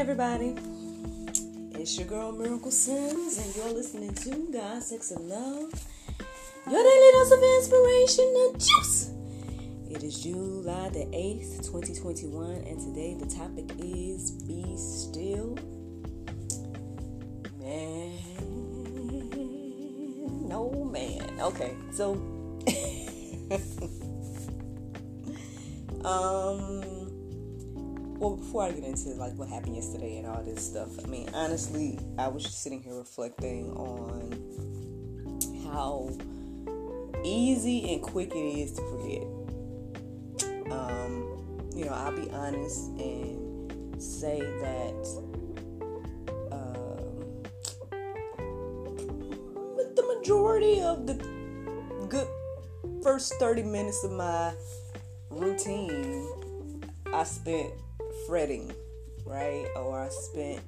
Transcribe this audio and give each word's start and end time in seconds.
everybody. 0.00 0.56
It's 1.72 1.98
your 1.98 2.08
girl 2.08 2.32
Miracle 2.32 2.70
Sims, 2.70 3.36
and 3.36 3.54
you're 3.54 3.70
listening 3.70 4.14
to 4.14 4.50
God, 4.50 4.82
Sex, 4.82 5.10
and 5.10 5.28
Love. 5.28 5.70
Your 6.70 6.82
daily 6.82 7.12
dose 7.12 7.32
of 7.32 7.42
inspiration 7.42 8.34
and 8.46 8.58
juice. 8.58 9.10
It 9.90 10.02
is 10.02 10.22
July 10.22 10.88
the 10.88 11.04
8th, 11.04 11.66
2021, 11.66 12.50
and 12.50 12.80
today 12.80 13.12
the 13.12 13.26
topic 13.26 13.70
is 13.78 14.30
Be 14.30 14.74
Still. 14.78 15.58
Man, 17.58 18.16
no 20.48 20.70
man. 20.90 21.40
Okay, 21.42 21.74
so. 21.92 22.14
um 26.06 26.99
well, 28.20 28.36
before 28.36 28.64
I 28.64 28.72
get 28.72 28.84
into 28.84 29.08
like 29.14 29.32
what 29.36 29.48
happened 29.48 29.76
yesterday 29.76 30.18
and 30.18 30.26
all 30.26 30.42
this 30.42 30.62
stuff, 30.62 30.90
I 31.02 31.06
mean, 31.06 31.30
honestly, 31.32 31.98
I 32.18 32.28
was 32.28 32.42
just 32.42 32.62
sitting 32.62 32.82
here 32.82 32.94
reflecting 32.94 33.70
on 33.72 34.36
how 35.64 36.10
easy 37.24 37.94
and 37.94 38.02
quick 38.02 38.32
it 38.32 38.38
is 38.38 38.72
to 38.72 38.82
forget. 38.90 39.22
Um, 40.70 41.70
you 41.74 41.86
know, 41.86 41.92
I'll 41.92 42.14
be 42.14 42.30
honest 42.30 42.90
and 42.98 44.02
say 44.02 44.40
that 44.40 45.06
um, 46.52 47.42
the 49.96 50.14
majority 50.18 50.82
of 50.82 51.06
the 51.06 51.14
good 52.10 52.28
first 53.02 53.32
30 53.36 53.62
minutes 53.62 54.04
of 54.04 54.12
my 54.12 54.52
routine, 55.30 56.28
I 57.14 57.24
spent 57.24 57.72
fretting, 58.26 58.72
right? 59.24 59.66
Or 59.76 60.00
I 60.00 60.08
spent 60.08 60.60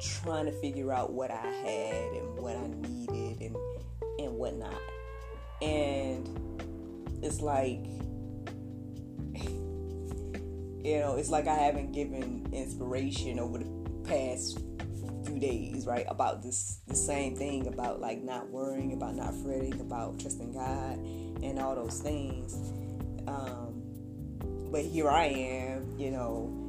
trying 0.00 0.46
to 0.46 0.52
figure 0.52 0.92
out 0.92 1.12
what 1.12 1.30
I 1.30 1.46
had 1.46 2.12
and 2.12 2.38
what 2.38 2.56
I 2.56 2.66
needed 2.66 3.40
and 3.40 3.56
and 4.18 4.34
whatnot. 4.34 4.80
And 5.60 6.28
it's 7.22 7.40
like 7.40 7.84
you 10.84 10.98
know, 10.98 11.16
it's 11.16 11.30
like 11.30 11.46
I 11.46 11.54
haven't 11.54 11.92
given 11.92 12.48
inspiration 12.52 13.38
over 13.38 13.58
the 13.58 13.66
past 14.04 14.58
few 15.24 15.38
days, 15.38 15.86
right? 15.86 16.06
About 16.08 16.42
this 16.42 16.80
the 16.88 16.96
same 16.96 17.36
thing 17.36 17.68
about 17.68 18.00
like 18.00 18.22
not 18.22 18.48
worrying, 18.50 18.92
about 18.92 19.14
not 19.14 19.34
fretting, 19.42 19.80
about 19.80 20.18
trusting 20.18 20.52
God 20.52 20.98
and 21.42 21.58
all 21.58 21.74
those 21.74 22.00
things. 22.00 22.54
Um, 23.28 23.82
but 24.70 24.84
here 24.84 25.08
I 25.08 25.26
am, 25.26 25.98
you 25.98 26.10
know, 26.10 26.61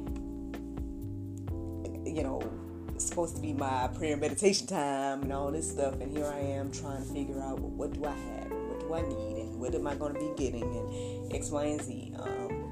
you 2.14 2.22
know, 2.22 2.42
it's 2.94 3.06
supposed 3.06 3.36
to 3.36 3.42
be 3.42 3.52
my 3.52 3.88
prayer 3.88 4.12
and 4.12 4.20
meditation 4.20 4.66
time 4.66 5.22
and 5.22 5.32
all 5.32 5.50
this 5.50 5.70
stuff, 5.70 5.94
and 6.00 6.16
here 6.16 6.26
I 6.26 6.38
am 6.38 6.70
trying 6.70 7.04
to 7.04 7.12
figure 7.12 7.40
out 7.40 7.60
well, 7.60 7.70
what 7.70 7.92
do 7.92 8.04
I 8.04 8.12
have 8.12 8.44
what 8.78 8.80
do 8.80 8.94
I 8.94 9.02
need 9.02 9.42
and 9.42 9.60
what 9.60 9.74
am 9.74 9.86
I 9.86 9.94
going 9.94 10.14
to 10.14 10.20
be 10.20 10.32
getting 10.36 10.62
and 10.62 11.32
X, 11.32 11.50
Y, 11.50 11.64
and 11.64 11.82
Z. 11.82 12.12
Um, 12.18 12.70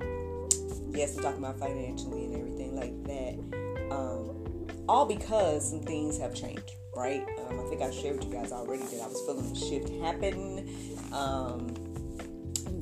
yes, 0.94 1.16
I'm 1.16 1.22
talking 1.22 1.38
about 1.38 1.58
financially 1.58 2.24
and 2.26 2.34
everything 2.34 2.76
like 2.76 3.04
that. 3.04 3.94
Um, 3.94 4.66
all 4.88 5.06
because 5.06 5.70
some 5.70 5.80
things 5.80 6.18
have 6.18 6.34
changed, 6.34 6.72
right? 6.94 7.24
Um, 7.46 7.60
I 7.60 7.68
think 7.68 7.82
I 7.82 7.90
shared 7.90 8.16
with 8.18 8.26
you 8.26 8.32
guys 8.32 8.52
already 8.52 8.82
that 8.84 9.00
I 9.00 9.06
was 9.06 9.20
feeling 9.26 9.52
the 9.52 9.58
shift 9.58 9.88
happen. 10.00 10.68
Um, 11.12 11.74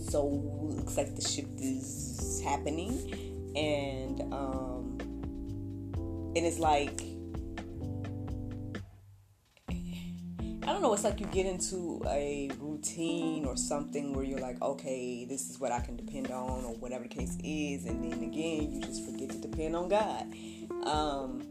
so 0.01 0.27
looks 0.27 0.97
like 0.97 1.15
the 1.15 1.23
shift 1.23 1.61
is 1.61 2.43
happening, 2.45 3.53
and 3.55 4.21
um, 4.33 4.80
and 6.37 6.47
it's 6.47 6.59
like 6.59 7.03
I 10.63 10.73
don't 10.73 10.83
know, 10.83 10.93
it's 10.93 11.05
like 11.05 11.19
you 11.19 11.27
get 11.27 11.47
into 11.47 12.01
a 12.07 12.51
routine 12.61 13.45
or 13.45 13.57
something 13.57 14.13
where 14.13 14.25
you're 14.25 14.39
like, 14.39 14.63
okay, 14.63 15.25
this 15.25 15.51
is 15.51 15.59
what 15.59 15.73
I 15.73 15.81
can 15.81 15.97
depend 15.97 16.31
on, 16.31 16.65
or 16.65 16.75
whatever 16.75 17.05
the 17.05 17.09
case 17.09 17.37
is, 17.43 17.87
and 17.87 18.05
then 18.05 18.23
again, 18.23 18.71
you 18.71 18.81
just 18.81 19.05
forget 19.05 19.31
to 19.31 19.39
depend 19.39 19.75
on 19.75 19.89
God. 19.89 20.27
Um, 20.87 21.43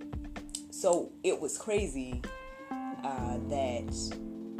so 0.71 1.11
it 1.23 1.39
was 1.39 1.57
crazy 1.57 2.21
uh, 2.71 3.37
that 3.49 3.93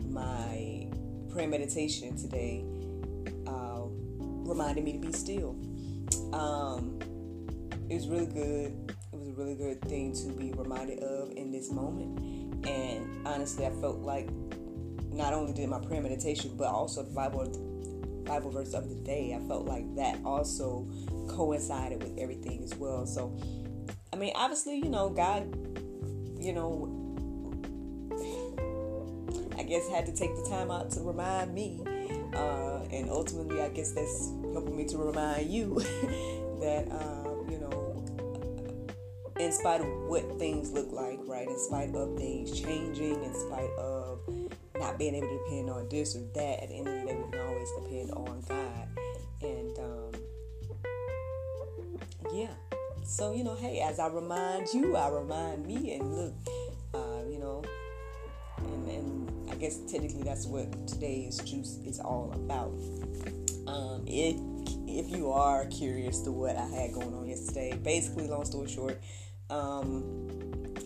my 0.10 0.88
prayer 1.32 1.48
meditation 1.48 2.18
today 2.18 2.66
uh, 3.48 3.84
reminded 3.86 4.84
me 4.84 4.94
to 4.94 5.00
be 5.00 5.14
still. 5.14 5.56
Um, 6.34 7.00
it 7.90 7.96
was 7.96 8.08
really 8.08 8.26
good 8.26 8.94
really 9.40 9.56
good 9.56 9.82
thing 9.84 10.14
to 10.14 10.28
be 10.34 10.52
reminded 10.52 11.00
of 11.00 11.32
in 11.32 11.50
this 11.52 11.72
moment. 11.72 12.20
And 12.68 13.26
honestly, 13.26 13.66
I 13.66 13.72
felt 13.72 14.00
like 14.00 14.30
not 15.12 15.34
only 15.34 15.54
did 15.54 15.70
my 15.70 15.80
prayer 15.80 16.02
meditation, 16.02 16.56
but 16.58 16.68
also 16.68 17.04
the 17.04 17.12
Bible 17.12 17.46
Bible 18.26 18.52
verse 18.52 18.74
of 18.74 18.90
the 18.90 18.96
day, 18.96 19.34
I 19.34 19.48
felt 19.48 19.66
like 19.66 19.96
that 19.96 20.20
also 20.24 20.88
coincided 21.28 22.04
with 22.04 22.18
everything 22.20 22.62
as 22.64 22.76
well. 22.76 23.08
So, 23.08 23.36
I 24.14 24.18
mean, 24.18 24.34
obviously, 24.36 24.76
you 24.76 24.90
know, 24.90 25.10
God, 25.10 25.56
you 26.40 26.54
know, 26.54 26.96
I 29.58 29.64
guess 29.64 29.90
had 29.90 30.06
to 30.06 30.12
take 30.12 30.36
the 30.36 30.48
time 30.48 30.70
out 30.70 30.92
to 30.92 31.02
remind 31.02 31.56
me. 31.56 31.82
Uh, 32.34 32.84
and 32.92 33.10
ultimately, 33.10 33.62
I 33.62 33.70
guess 33.70 33.94
that's 33.94 34.32
helping 34.54 34.76
me 34.76 34.86
to 34.88 34.98
remind 34.98 35.50
you 35.50 35.76
that. 36.60 36.88
Uh, 36.92 37.30
in 39.40 39.52
spite 39.54 39.80
of 39.80 39.88
what 40.08 40.38
things 40.38 40.72
look 40.72 40.92
like, 40.92 41.20
right? 41.26 41.48
In 41.48 41.58
spite 41.58 41.96
of 41.96 42.18
things 42.18 42.60
changing, 42.60 43.24
in 43.24 43.34
spite 43.34 43.72
of 43.80 44.20
not 44.78 45.00
being 45.00 45.16
able 45.16 45.28
to 45.28 45.38
depend 45.46 45.70
on 45.70 45.88
this 45.90 46.16
or 46.16 46.22
that, 46.36 46.64
at 46.64 46.70
the 46.70 46.78
end 46.78 46.88
of 46.88 46.94
the 46.94 47.06
day, 47.08 47.16
we 47.16 47.32
can 47.32 47.40
always 47.48 47.70
depend 47.82 48.12
on 48.12 48.44
God. 48.48 48.88
And 49.42 49.80
um, 49.80 50.12
yeah, 52.34 52.52
so 53.04 53.34
you 53.34 53.46
know, 53.46 53.56
hey, 53.56 53.80
as 53.80 53.98
I 54.00 54.08
remind 54.08 54.68
you, 54.74 54.98
I 54.98 55.08
remind 55.08 55.66
me, 55.66 55.94
and 55.94 56.14
look, 56.14 56.34
uh, 56.94 57.24
you 57.30 57.40
know, 57.40 57.64
and, 58.58 58.90
and 58.90 59.50
I 59.50 59.56
guess 59.56 59.78
technically 59.90 60.24
that's 60.24 60.46
what 60.46 60.88
today's 60.88 61.38
juice 61.40 61.80
is 61.86 62.02
all 62.02 62.32
about. 62.34 62.74
Um, 63.68 64.04
if 64.06 64.36
if 64.88 65.16
you 65.16 65.32
are 65.32 65.66
curious 65.68 66.20
to 66.22 66.32
what 66.32 66.58
I 66.58 66.66
had 66.66 66.94
going 66.94 67.14
on 67.14 67.28
yesterday, 67.28 67.78
basically, 67.82 68.28
long 68.28 68.44
story 68.44 68.68
short, 68.68 69.00
um, 69.50 70.04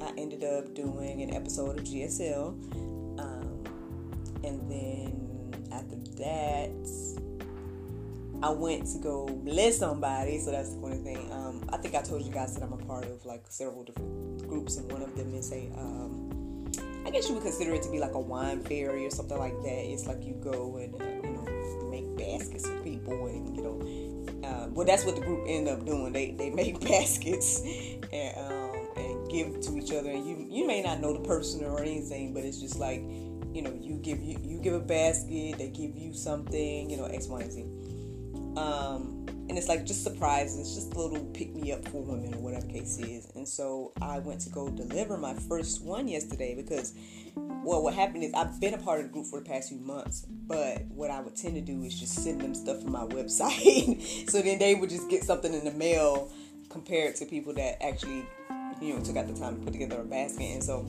I 0.01 0.11
ended 0.17 0.43
up 0.43 0.73
doing 0.73 1.21
an 1.21 1.33
episode 1.33 1.79
of 1.79 1.83
GSL. 1.83 2.49
Um, 3.19 3.63
and 4.43 4.69
then 4.69 5.53
after 5.71 5.95
that, 6.17 6.71
I 8.43 8.49
went 8.49 8.85
to 8.87 8.99
go 8.99 9.27
bless 9.27 9.79
somebody. 9.79 10.39
So 10.39 10.51
that's 10.51 10.73
the 10.75 10.81
funny 10.81 10.97
thing. 10.97 11.31
Um, 11.31 11.63
I 11.69 11.77
think 11.77 11.95
I 11.95 12.01
told 12.01 12.23
you 12.23 12.31
guys 12.31 12.53
that 12.55 12.63
I'm 12.63 12.73
a 12.73 12.77
part 12.77 13.05
of 13.05 13.25
like 13.25 13.45
several 13.47 13.83
different 13.83 14.47
groups, 14.47 14.77
and 14.77 14.91
one 14.91 15.01
of 15.01 15.15
them 15.15 15.33
is 15.33 15.51
a, 15.53 15.71
um, 15.77 16.69
I 17.05 17.09
guess 17.09 17.29
you 17.29 17.35
would 17.35 17.43
consider 17.43 17.73
it 17.73 17.83
to 17.83 17.91
be 17.91 17.99
like 17.99 18.13
a 18.13 18.19
wine 18.19 18.61
fairy 18.63 19.05
or 19.05 19.09
something 19.11 19.37
like 19.37 19.55
that. 19.63 19.91
It's 19.91 20.07
like 20.07 20.23
you 20.23 20.33
go 20.33 20.77
and 20.77 20.93
uh, 21.01 21.27
you 21.27 21.33
know 21.33 21.89
make 21.89 22.17
baskets 22.17 22.67
for 22.67 22.77
people, 22.81 23.27
and 23.27 23.55
you 23.55 23.63
know 23.63 23.79
uh, 24.45 24.67
well, 24.71 24.85
that's 24.85 25.05
what 25.05 25.15
the 25.15 25.21
group 25.21 25.45
ended 25.47 25.73
up 25.73 25.85
doing. 25.85 26.13
They 26.13 26.31
they 26.31 26.49
make 26.49 26.79
baskets 26.87 27.61
and 27.61 28.37
um, 28.37 28.87
and 28.95 29.29
give 29.29 29.61
to 29.61 29.77
each 29.77 29.91
other. 29.91 30.09
And 30.09 30.25
you 30.25 30.45
you 30.49 30.67
may 30.67 30.81
not 30.81 30.99
know 30.99 31.13
the 31.13 31.27
person 31.27 31.63
or 31.63 31.81
anything, 31.81 32.33
but 32.33 32.43
it's 32.43 32.59
just 32.59 32.79
like 32.79 33.01
you 33.53 33.61
know 33.61 33.73
you 33.79 33.95
give 33.95 34.21
you 34.21 34.39
you 34.43 34.59
give 34.59 34.73
a 34.73 34.79
basket, 34.79 35.57
they 35.57 35.69
give 35.69 35.95
you 35.97 36.13
something, 36.13 36.89
you 36.89 36.97
know 36.97 37.05
X 37.05 37.27
Y 37.27 37.41
and 37.41 37.51
Z. 37.51 37.61
Um, 38.57 39.12
and 39.27 39.57
it's 39.57 39.67
like 39.67 39.85
just 39.85 40.03
surprises, 40.03 40.59
it's 40.59 40.75
just 40.75 40.93
a 40.93 40.99
little 40.99 41.25
pick 41.27 41.55
me 41.55 41.71
up 41.71 41.87
for 41.89 42.01
women 42.01 42.33
or 42.33 42.39
whatever 42.39 42.65
case 42.67 42.97
is. 42.99 43.29
And 43.35 43.47
so 43.47 43.91
I 44.01 44.19
went 44.19 44.41
to 44.41 44.49
go 44.49 44.69
deliver 44.69 45.17
my 45.17 45.33
first 45.33 45.83
one 45.83 46.07
yesterday 46.07 46.55
because 46.55 46.93
well, 47.35 47.81
what 47.81 47.93
happened 47.93 48.23
is 48.23 48.33
I've 48.33 48.59
been 48.59 48.73
a 48.73 48.77
part 48.77 48.99
of 48.99 49.07
the 49.07 49.11
group 49.11 49.25
for 49.25 49.39
the 49.39 49.45
past 49.45 49.69
few 49.69 49.79
months, 49.79 50.25
but 50.27 50.83
what 50.87 51.11
I 51.11 51.21
would 51.21 51.35
tend 51.35 51.55
to 51.55 51.61
do 51.61 51.83
is 51.83 51.97
just 51.97 52.15
send 52.15 52.41
them 52.41 52.53
stuff 52.53 52.81
from 52.81 52.91
my 52.91 53.03
website. 53.05 54.29
so 54.29 54.41
then 54.41 54.59
they 54.59 54.75
would 54.75 54.89
just 54.89 55.09
get 55.09 55.23
something 55.23 55.53
in 55.53 55.63
the 55.63 55.71
mail 55.71 56.31
compared 56.69 57.15
to 57.17 57.25
people 57.25 57.53
that 57.53 57.83
actually, 57.83 58.25
you 58.81 58.93
know, 58.93 59.01
took 59.01 59.15
out 59.15 59.27
the 59.27 59.39
time 59.39 59.57
to 59.57 59.61
put 59.63 59.73
together 59.73 60.01
a 60.01 60.03
basket. 60.03 60.43
And 60.43 60.63
so, 60.63 60.81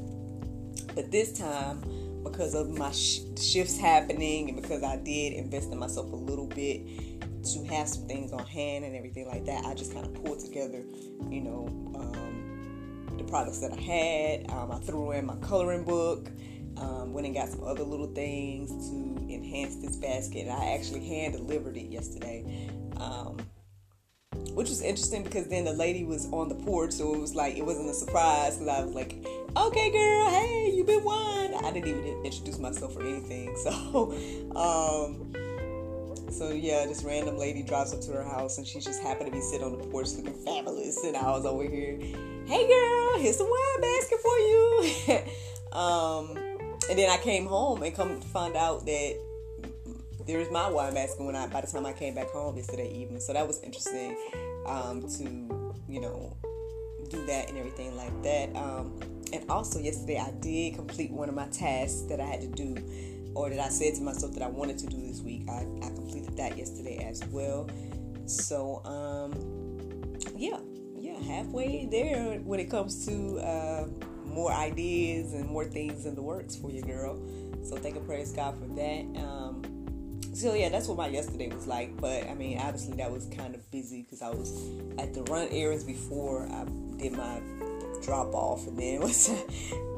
but 0.94 1.10
this 1.10 1.32
time, 1.38 1.82
because 2.24 2.54
of 2.54 2.70
my 2.70 2.90
sh- 2.90 3.20
shifts 3.38 3.76
happening 3.76 4.48
and 4.48 4.60
because 4.60 4.82
I 4.82 4.96
did 4.96 5.34
invest 5.34 5.70
in 5.70 5.78
myself 5.78 6.10
a 6.12 6.16
little 6.16 6.46
bit 6.46 6.80
to 7.44 7.64
have 7.64 7.88
some 7.88 8.06
things 8.06 8.32
on 8.32 8.44
hand 8.46 8.84
and 8.84 8.96
everything 8.96 9.26
like 9.26 9.44
that, 9.46 9.64
I 9.64 9.74
just 9.74 9.92
kind 9.92 10.06
of 10.06 10.14
pulled 10.14 10.40
together, 10.40 10.82
you 11.28 11.40
know, 11.40 11.66
um, 11.94 13.14
the 13.18 13.24
products 13.24 13.58
that 13.60 13.72
I 13.72 13.80
had. 13.80 14.50
Um, 14.50 14.72
I 14.72 14.78
threw 14.78 15.12
in 15.12 15.26
my 15.26 15.36
coloring 15.36 15.84
book. 15.84 16.30
Um, 16.76 17.12
went 17.12 17.24
and 17.24 17.36
got 17.36 17.48
some 17.50 17.62
other 17.62 17.84
little 17.84 18.08
things 18.08 18.90
to 18.90 19.32
enhance 19.32 19.76
this 19.76 19.94
basket. 19.94 20.48
And 20.48 20.50
I 20.50 20.74
actually 20.74 21.06
hand 21.06 21.34
delivered 21.34 21.76
it 21.76 21.86
yesterday. 21.86 22.68
Um, 22.96 23.38
which 24.54 24.68
was 24.68 24.82
interesting 24.82 25.22
because 25.22 25.48
then 25.48 25.64
the 25.64 25.72
lady 25.72 26.04
was 26.04 26.26
on 26.32 26.48
the 26.48 26.54
porch, 26.54 26.92
so 26.92 27.14
it 27.14 27.20
was 27.20 27.34
like 27.34 27.56
it 27.56 27.64
wasn't 27.64 27.90
a 27.90 27.94
surprise 27.94 28.56
because 28.56 28.68
I 28.68 28.84
was 28.84 28.94
like, 28.94 29.16
"Okay, 29.56 29.90
girl, 29.90 30.30
hey, 30.30 30.70
you 30.72 30.84
been 30.84 31.02
won." 31.02 31.54
I 31.54 31.72
didn't 31.72 31.88
even 31.88 32.24
introduce 32.24 32.58
myself 32.58 32.96
or 32.96 33.02
anything, 33.02 33.56
so 33.64 34.12
um, 34.54 35.32
so 36.30 36.50
yeah, 36.50 36.86
this 36.86 37.02
random 37.02 37.38
lady 37.38 37.62
drives 37.62 37.92
up 37.92 38.00
to 38.02 38.12
her 38.12 38.24
house 38.24 38.58
and 38.58 38.66
she 38.66 38.80
just 38.80 39.02
happened 39.02 39.26
to 39.26 39.32
be 39.32 39.40
sitting 39.40 39.64
on 39.64 39.78
the 39.78 39.84
porch 39.86 40.12
looking 40.12 40.32
fabulous, 40.32 41.02
and 41.04 41.16
I 41.16 41.30
was 41.30 41.44
over 41.44 41.62
here, 41.62 41.98
"Hey, 42.46 42.66
girl, 42.66 43.18
here's 43.18 43.36
some 43.36 43.48
wine 43.48 43.80
basket 43.80 44.18
for 44.20 44.38
you." 44.38 44.92
um, 45.78 46.36
and 46.88 46.98
then 46.98 47.10
I 47.10 47.16
came 47.18 47.46
home 47.46 47.82
and 47.82 47.94
come 47.94 48.20
to 48.20 48.26
find 48.28 48.56
out 48.56 48.84
that 48.86 49.18
there's 50.26 50.50
my 50.50 50.68
wine 50.68 50.94
basket 50.94 51.24
when 51.24 51.36
I 51.36 51.46
by 51.46 51.60
the 51.60 51.66
time 51.66 51.86
I 51.86 51.92
came 51.92 52.14
back 52.14 52.30
home 52.30 52.56
yesterday 52.56 52.90
evening. 52.92 53.20
So 53.20 53.32
that 53.32 53.46
was 53.46 53.62
interesting 53.62 54.16
um, 54.66 55.06
to 55.18 55.74
you 55.88 56.00
know 56.00 56.36
do 57.08 57.24
that 57.26 57.48
and 57.48 57.58
everything 57.58 57.96
like 57.96 58.22
that. 58.22 58.54
Um, 58.56 58.98
and 59.32 59.50
also 59.50 59.78
yesterday 59.78 60.18
I 60.18 60.30
did 60.40 60.74
complete 60.74 61.10
one 61.10 61.28
of 61.28 61.34
my 61.34 61.48
tasks 61.48 62.02
that 62.02 62.20
I 62.20 62.24
had 62.24 62.40
to 62.40 62.46
do 62.46 62.76
or 63.34 63.50
that 63.50 63.60
I 63.60 63.68
said 63.68 63.94
to 63.96 64.02
myself 64.02 64.32
that 64.34 64.42
I 64.42 64.48
wanted 64.48 64.78
to 64.78 64.86
do 64.86 65.00
this 65.00 65.20
week. 65.20 65.48
I, 65.48 65.66
I 65.82 65.88
completed 65.88 66.36
that 66.36 66.56
yesterday 66.56 67.06
as 67.08 67.24
well. 67.26 67.68
So 68.26 68.82
um, 68.84 69.32
yeah, 70.36 70.58
yeah, 70.96 71.18
halfway 71.20 71.86
there 71.86 72.38
when 72.38 72.60
it 72.60 72.70
comes 72.70 73.06
to 73.06 73.38
uh, 73.38 73.86
more 74.24 74.52
ideas 74.52 75.32
and 75.32 75.48
more 75.48 75.64
things 75.64 76.06
in 76.06 76.14
the 76.14 76.22
works 76.22 76.56
for 76.56 76.70
you, 76.70 76.82
girl. 76.82 77.20
So 77.64 77.76
thank 77.76 77.96
and 77.96 78.06
praise 78.06 78.32
God 78.32 78.58
for 78.58 78.66
that. 78.74 79.22
Um, 79.22 79.62
so 80.34 80.54
yeah, 80.54 80.68
that's 80.68 80.88
what 80.88 80.98
my 80.98 81.06
yesterday 81.08 81.48
was 81.48 81.66
like. 81.66 81.96
But 82.00 82.28
I 82.28 82.34
mean, 82.34 82.58
obviously 82.58 82.96
that 82.96 83.10
was 83.10 83.26
kind 83.26 83.54
of 83.54 83.70
busy 83.70 84.02
because 84.02 84.22
I 84.22 84.30
was 84.30 84.68
at 84.98 85.14
the 85.14 85.22
run 85.24 85.48
errands 85.50 85.84
before 85.84 86.48
I 86.50 86.64
did 86.96 87.12
my 87.12 87.40
drop 88.04 88.34
off, 88.34 88.66
and 88.66 88.78
then 88.78 89.00
once 89.06 89.30
I 89.30 89.42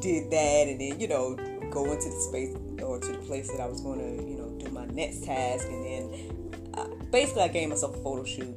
did 0.00 0.31
that, 0.31 0.69
and 0.69 0.81
then 0.81 1.00
you 1.00 1.08
know 1.08 1.37
go 1.70 1.85
into 1.93 2.08
the 2.08 2.20
space 2.20 2.56
or 2.82 3.00
to 3.00 3.12
the 3.12 3.19
place 3.19 3.50
that 3.50 3.61
I 3.61 3.67
was 3.67 3.81
going 3.81 3.99
to 3.99 4.31
you 4.31 4.38
know 4.38 4.58
do 4.58 4.70
my 4.70 4.87
next 4.87 5.25
task, 5.25 5.67
and 5.69 5.85
then 5.85 6.70
uh, 6.75 6.88
basically 7.11 7.43
I 7.43 7.49
gave 7.49 7.69
myself 7.69 7.97
a 7.97 8.03
photo 8.03 8.25
shoot. 8.25 8.56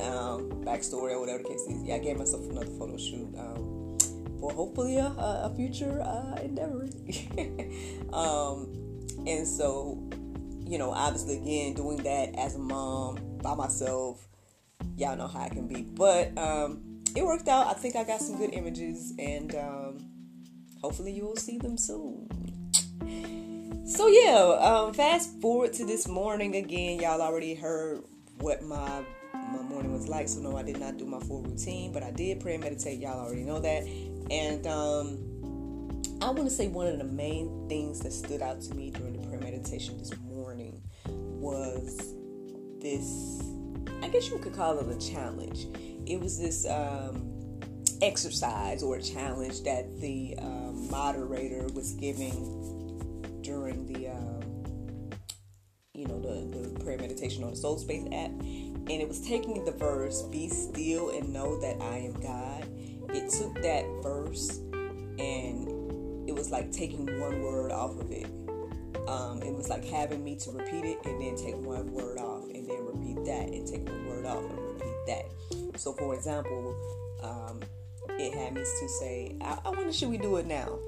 Um, 0.00 0.50
backstory 0.64 1.12
or 1.12 1.20
whatever 1.20 1.42
the 1.42 1.50
case 1.50 1.60
is. 1.62 1.82
Yeah, 1.82 1.96
I 1.96 1.98
gave 1.98 2.16
myself 2.16 2.48
another 2.48 2.70
photo 2.78 2.96
shoot. 2.96 3.28
Um, 3.36 3.98
for 4.40 4.50
hopefully 4.50 4.96
a, 4.96 5.06
a 5.06 5.52
future 5.54 6.00
uh, 6.00 6.40
endeavor. 6.40 6.88
um, 8.12 8.72
and 9.26 9.46
so 9.46 10.02
you 10.72 10.78
know, 10.78 10.90
obviously, 10.90 11.36
again, 11.36 11.74
doing 11.74 11.98
that 11.98 12.34
as 12.38 12.54
a 12.54 12.58
mom 12.58 13.18
by 13.42 13.54
myself, 13.54 14.26
y'all 14.96 15.16
know 15.16 15.28
how 15.28 15.40
I 15.40 15.50
can 15.50 15.68
be. 15.68 15.82
But 15.82 16.36
um, 16.38 16.91
it 17.14 17.24
worked 17.24 17.48
out. 17.48 17.66
I 17.66 17.74
think 17.74 17.96
I 17.96 18.04
got 18.04 18.20
some 18.20 18.36
good 18.36 18.52
images, 18.52 19.12
and 19.18 19.54
um, 19.54 19.98
hopefully, 20.80 21.12
you 21.12 21.24
will 21.24 21.36
see 21.36 21.58
them 21.58 21.76
soon. 21.76 22.28
So 23.84 24.06
yeah, 24.06 24.58
um, 24.60 24.94
fast 24.94 25.40
forward 25.40 25.72
to 25.74 25.84
this 25.84 26.08
morning 26.08 26.56
again. 26.56 27.00
Y'all 27.00 27.20
already 27.20 27.54
heard 27.54 28.02
what 28.38 28.62
my 28.62 29.04
my 29.34 29.62
morning 29.62 29.92
was 29.92 30.08
like. 30.08 30.28
So 30.28 30.40
no, 30.40 30.56
I 30.56 30.62
did 30.62 30.78
not 30.78 30.96
do 30.96 31.04
my 31.04 31.20
full 31.20 31.42
routine, 31.42 31.92
but 31.92 32.02
I 32.02 32.10
did 32.10 32.40
pray 32.40 32.54
and 32.54 32.62
meditate. 32.62 33.00
Y'all 33.00 33.20
already 33.20 33.42
know 33.42 33.60
that. 33.60 33.82
And 34.30 34.66
um, 34.66 35.32
I 36.22 36.30
want 36.30 36.44
to 36.44 36.50
say 36.50 36.68
one 36.68 36.86
of 36.86 36.98
the 36.98 37.04
main 37.04 37.68
things 37.68 38.00
that 38.00 38.12
stood 38.12 38.40
out 38.40 38.60
to 38.62 38.74
me 38.74 38.90
during 38.90 39.20
the 39.20 39.26
prayer 39.26 39.40
meditation 39.40 39.98
this 39.98 40.16
morning 40.20 40.80
was 41.06 42.14
this. 42.80 43.42
I 44.02 44.08
guess 44.08 44.30
you 44.30 44.38
could 44.38 44.54
call 44.54 44.78
it 44.78 44.88
a 44.88 44.98
challenge. 44.98 45.66
It 46.06 46.20
was 46.20 46.38
this 46.38 46.66
um, 46.66 47.60
exercise 48.00 48.82
or 48.82 48.98
challenge 49.00 49.62
that 49.62 50.00
the 50.00 50.34
um, 50.38 50.90
moderator 50.90 51.66
was 51.74 51.92
giving 51.92 53.40
during 53.42 53.86
the 53.92 54.08
um, 54.08 55.10
you 55.94 56.06
know 56.06 56.20
the, 56.20 56.58
the 56.58 56.84
prayer 56.84 56.98
meditation 56.98 57.44
on 57.44 57.50
the 57.50 57.56
Soul 57.56 57.78
Space 57.78 58.06
app, 58.06 58.30
and 58.30 58.90
it 58.90 59.08
was 59.08 59.20
taking 59.20 59.64
the 59.64 59.72
verse 59.72 60.22
"Be 60.22 60.48
still 60.48 61.10
and 61.10 61.32
know 61.32 61.60
that 61.60 61.80
I 61.80 61.98
am 61.98 62.14
God." 62.14 62.68
It 63.14 63.30
took 63.30 63.54
that 63.62 63.84
verse 64.02 64.58
and 65.18 65.68
it 66.28 66.34
was 66.34 66.50
like 66.50 66.72
taking 66.72 67.20
one 67.20 67.42
word 67.42 67.72
off 67.72 67.98
of 67.98 68.10
it. 68.10 68.26
Um, 69.08 69.42
it 69.42 69.52
was 69.54 69.68
like 69.68 69.84
having 69.84 70.24
me 70.24 70.36
to 70.36 70.50
repeat 70.50 70.84
it 70.84 70.98
and 71.04 71.20
then 71.20 71.36
take 71.36 71.56
one 71.56 71.92
word 71.92 72.18
off 72.18 72.44
and 72.44 72.66
then 72.66 72.86
repeat 72.86 73.24
that 73.26 73.48
and 73.48 73.66
take 73.66 73.86
one 73.88 74.06
word 74.06 74.26
off 74.26 74.44
that. 75.06 75.78
So, 75.78 75.92
for 75.92 76.14
example, 76.14 76.74
um, 77.22 77.60
it 78.18 78.34
had 78.34 78.54
me 78.54 78.60
to 78.60 78.88
say, 78.88 79.36
I, 79.40 79.58
I 79.64 79.70
wonder, 79.70 79.92
should 79.92 80.10
we 80.10 80.18
do 80.18 80.36
it 80.36 80.46
now? 80.46 80.78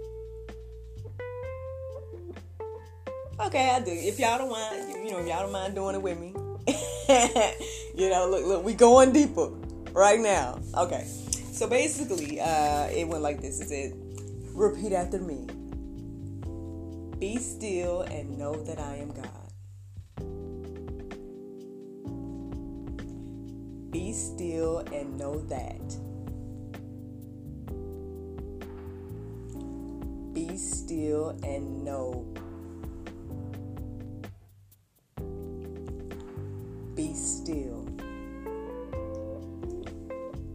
Okay, 3.40 3.70
I 3.70 3.80
do. 3.80 3.90
If 3.90 4.18
y'all 4.18 4.38
don't 4.38 4.50
mind, 4.50 4.90
you 5.04 5.10
know, 5.10 5.18
if 5.18 5.26
y'all 5.26 5.42
don't 5.42 5.52
mind 5.52 5.74
doing 5.74 5.96
it 5.96 6.02
with 6.02 6.18
me, 6.18 6.32
you 7.94 8.08
know, 8.08 8.28
look, 8.30 8.44
look, 8.44 8.64
we 8.64 8.74
going 8.74 9.12
deeper 9.12 9.48
right 9.92 10.20
now. 10.20 10.60
Okay, 10.76 11.04
so 11.52 11.68
basically, 11.68 12.40
uh, 12.40 12.86
it 12.86 13.06
went 13.08 13.22
like 13.22 13.40
this. 13.40 13.60
It 13.60 13.68
said, 13.68 13.92
"Repeat 14.54 14.92
after 14.92 15.18
me. 15.18 15.46
Be 17.18 17.36
still 17.38 18.02
and 18.02 18.38
know 18.38 18.54
that 18.64 18.78
I 18.78 18.96
am 18.96 19.10
God. 19.10 19.43
Still 24.14 24.78
and 24.92 25.18
know 25.18 25.40
that. 25.48 25.80
Be 30.32 30.56
still 30.56 31.30
and 31.42 31.84
know. 31.84 32.26
Be 36.94 37.12
still. 37.14 37.82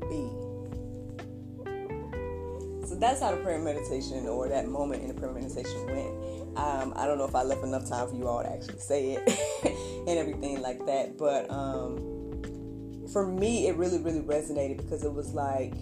Be. 0.10 0.30
So 2.88 2.96
that's 2.96 3.22
how 3.22 3.32
the 3.32 3.38
prayer 3.44 3.60
meditation 3.60 4.28
or 4.28 4.48
that 4.48 4.68
moment 4.68 5.04
in 5.04 5.10
the 5.10 5.14
prayer 5.14 5.34
meditation 5.34 5.86
went. 5.86 6.58
Um, 6.58 6.94
I 6.96 7.06
don't 7.06 7.18
know 7.18 7.26
if 7.26 7.36
I 7.36 7.44
left 7.44 7.64
enough 7.64 7.88
time 7.88 8.08
for 8.10 8.16
you 8.16 8.28
all 8.28 8.42
to 8.42 8.52
actually 8.52 8.80
say 8.80 9.14
it 9.14 9.40
and 10.08 10.18
everything 10.18 10.62
like 10.62 10.86
that, 10.86 11.18
but 11.18 11.50
um, 11.52 12.09
for 13.12 13.26
me, 13.26 13.68
it 13.68 13.76
really, 13.76 14.00
really 14.00 14.22
resonated 14.22 14.78
because 14.78 15.04
it 15.04 15.14
was 15.14 15.34
like 15.34 15.74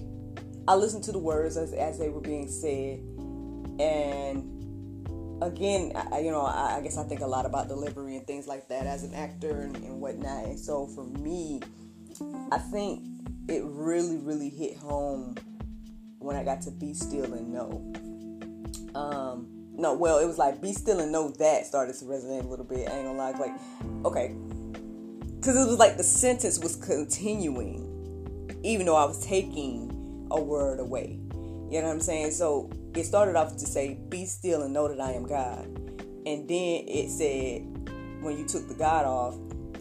I 0.68 0.76
listened 0.76 1.04
to 1.06 1.12
the 1.12 1.20
words 1.20 1.56
as, 1.56 1.74
as 1.74 1.98
they 1.98 2.10
were 2.10 2.20
being 2.20 2.50
said, 2.50 3.00
and 3.80 4.58
again, 5.42 5.94
I, 5.96 6.20
you 6.20 6.32
know, 6.32 6.42
I, 6.42 6.78
I, 6.78 6.82
guess 6.82 6.98
I 6.98 7.04
think 7.04 7.22
a 7.22 7.28
lot 7.28 7.46
about 7.46 7.70
delivery 7.70 8.18
and 8.18 8.28
things 8.28 8.48
like 8.48 8.68
that 8.68 8.86
as 8.86 9.04
an 9.04 9.14
actor 9.14 9.62
and, 9.62 9.76
and 9.78 10.02
whatnot. 10.02 10.46
And 10.46 10.60
so 10.60 10.88
for 10.88 11.06
me, 11.06 11.62
I 12.52 12.58
think 12.58 13.06
it 13.48 13.64
really, 13.64 14.18
really 14.18 14.50
hit 14.50 14.76
home 14.78 15.36
when 16.20 16.36
I 16.36 16.44
got 16.44 16.62
to 16.64 16.72
be 16.72 16.94
still 16.94 17.34
and 17.34 17.54
know. 17.54 17.94
Um, 19.00 19.48
no, 19.74 19.94
well, 19.94 20.18
it 20.18 20.26
was 20.26 20.38
like 20.38 20.60
be 20.62 20.74
still 20.74 21.00
and 21.00 21.12
know 21.12 21.30
that 21.38 21.66
started 21.66 21.96
to 22.00 22.06
resonate 22.06 22.44
a 22.44 22.48
little 22.48 22.66
bit. 22.66 22.90
I 22.90 22.94
ain't 22.94 23.06
gonna 23.06 23.18
lie, 23.18 23.32
like, 23.32 23.54
okay, 24.06 24.36
because 25.48 25.66
it 25.66 25.70
was 25.70 25.80
like 25.80 25.96
the 25.96 26.04
sentence 26.04 26.60
was 26.60 26.76
continuing, 26.76 28.60
even 28.64 28.86
though 28.86 28.98
I 28.98 29.06
was 29.06 29.26
taking 29.26 30.28
a 30.30 30.42
word 30.42 30.82
away. 30.82 31.22
You 31.32 31.80
know 31.80 31.88
what 31.88 31.94
I'm 31.94 32.02
saying? 32.02 32.32
So 32.32 32.70
it 32.94 33.06
started 33.06 33.38
off 33.38 33.56
to 33.56 33.66
say, 33.66 33.98
"Be 34.10 34.26
still 34.26 34.64
and 34.64 34.74
know 34.74 34.90
that 34.90 35.00
I 35.00 35.14
am 35.14 35.24
God," 35.24 35.64
and 36.26 36.50
then 36.50 36.84
it 36.86 37.10
said, 37.10 37.62
when 38.22 38.38
you 38.38 38.46
took 38.46 38.68
the 38.68 38.74
God 38.74 39.06
off, 39.06 39.36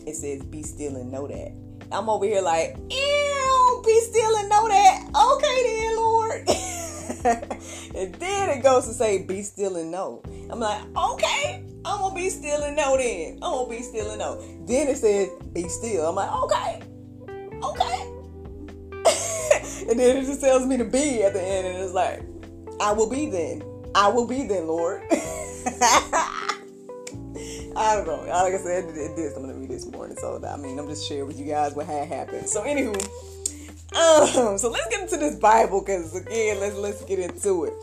it 0.06 0.14
says, 0.14 0.44
"Be 0.44 0.62
still 0.62 0.94
and 0.94 1.10
know 1.10 1.26
that." 1.26 1.50
I'm 1.90 2.08
over 2.08 2.26
here 2.26 2.42
like, 2.42 2.76
ew, 2.88 3.82
be 3.84 4.00
still 4.02 4.36
and 4.36 4.48
know 4.48 4.68
that. 4.68 5.02
Okay 5.32 5.62
then, 5.64 5.96
Lord. 5.96 6.48
and 7.96 8.14
then 8.14 8.50
it 8.50 8.62
goes 8.62 8.86
to 8.86 8.92
say, 8.92 9.22
be 9.22 9.42
still 9.42 9.76
and 9.76 9.90
know. 9.90 10.22
I'm 10.50 10.60
like, 10.60 10.80
okay, 10.96 11.64
I'm 11.84 12.00
gonna 12.00 12.14
be 12.14 12.30
still 12.30 12.62
and 12.62 12.76
know 12.76 12.96
then. 12.96 13.34
I'm 13.42 13.52
gonna 13.52 13.68
be 13.68 13.82
still 13.82 14.10
and 14.10 14.18
know. 14.18 14.40
Then 14.66 14.88
it 14.88 14.96
says, 14.96 15.30
be 15.52 15.68
still. 15.68 16.06
I'm 16.06 16.14
like, 16.14 16.30
okay, 16.30 16.82
okay. 17.64 18.12
and 19.90 19.98
then 19.98 20.16
it 20.16 20.26
just 20.26 20.40
tells 20.40 20.64
me 20.66 20.76
to 20.76 20.84
be 20.84 21.22
at 21.24 21.32
the 21.32 21.42
end, 21.42 21.66
and 21.66 21.78
it's 21.78 21.92
like, 21.92 22.22
I 22.80 22.92
will 22.92 23.10
be 23.10 23.28
then. 23.28 23.62
I 23.94 24.08
will 24.08 24.26
be 24.26 24.46
then, 24.46 24.68
Lord. 24.68 25.02
I 27.76 27.96
don't 27.96 28.06
know. 28.06 28.24
Like 28.28 28.54
I 28.54 28.58
said, 28.58 28.84
it, 28.84 29.16
did 29.16 29.32
something 29.32 29.52
to 29.52 29.58
me 29.58 29.66
this 29.66 29.86
morning. 29.86 30.16
So, 30.20 30.42
I 30.46 30.56
mean, 30.56 30.78
I'm 30.78 30.86
just 30.86 31.06
sharing 31.08 31.26
with 31.26 31.38
you 31.38 31.44
guys 31.46 31.74
what 31.74 31.86
had 31.86 32.08
happened. 32.08 32.48
So, 32.48 32.62
anywho, 32.62 32.94
um, 33.96 34.58
so 34.58 34.70
let's 34.70 34.88
get 34.88 35.02
into 35.02 35.16
this 35.16 35.36
Bible 35.36 35.80
because, 35.80 36.14
again, 36.14 36.60
let's 36.60 36.76
let's 36.76 37.04
get 37.04 37.18
into 37.18 37.64
it. 37.64 37.74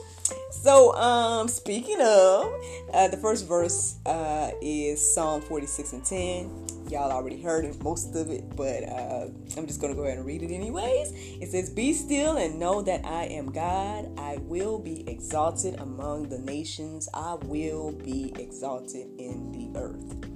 so, 0.51 0.93
um, 0.95 1.47
speaking 1.47 1.99
of, 2.01 2.53
uh, 2.93 3.07
the 3.07 3.17
first 3.17 3.47
verse 3.47 3.97
uh, 4.05 4.51
is 4.61 5.13
Psalm 5.13 5.41
46 5.41 5.93
and 5.93 6.05
10. 6.05 6.67
Y'all 6.89 7.11
already 7.11 7.41
heard 7.41 7.65
it, 7.65 7.81
most 7.81 8.15
of 8.15 8.29
it, 8.29 8.43
but 8.55 8.83
uh, 8.83 9.27
I'm 9.57 9.65
just 9.65 9.81
to 9.81 9.95
go 9.95 10.03
ahead 10.03 10.17
and 10.17 10.25
read 10.25 10.43
it 10.43 10.53
anyways. 10.53 11.11
It 11.41 11.49
says, 11.49 11.69
Be 11.69 11.93
still 11.93 12.37
and 12.37 12.59
know 12.59 12.81
that 12.83 13.03
I 13.05 13.23
am 13.25 13.51
God. 13.51 14.11
I 14.19 14.37
will 14.41 14.77
be 14.77 15.09
exalted 15.09 15.79
among 15.79 16.29
the 16.29 16.37
nations. 16.37 17.09
I 17.13 17.35
will 17.45 17.91
be 17.91 18.33
exalted 18.37 19.07
in 19.17 19.51
the 19.51 19.79
earth. 19.79 20.32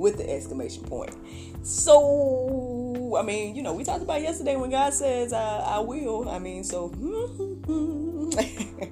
With 0.00 0.16
the 0.16 0.30
exclamation 0.30 0.84
point. 0.84 1.14
So, 1.62 3.16
I 3.18 3.22
mean, 3.22 3.54
you 3.54 3.62
know, 3.62 3.74
we 3.74 3.84
talked 3.84 4.02
about 4.02 4.22
yesterday 4.22 4.56
when 4.56 4.70
God 4.70 4.94
says, 4.94 5.34
I 5.34 5.78
will. 5.80 6.28
I 6.28 6.38
mean, 6.38 6.64
so. 6.64 6.88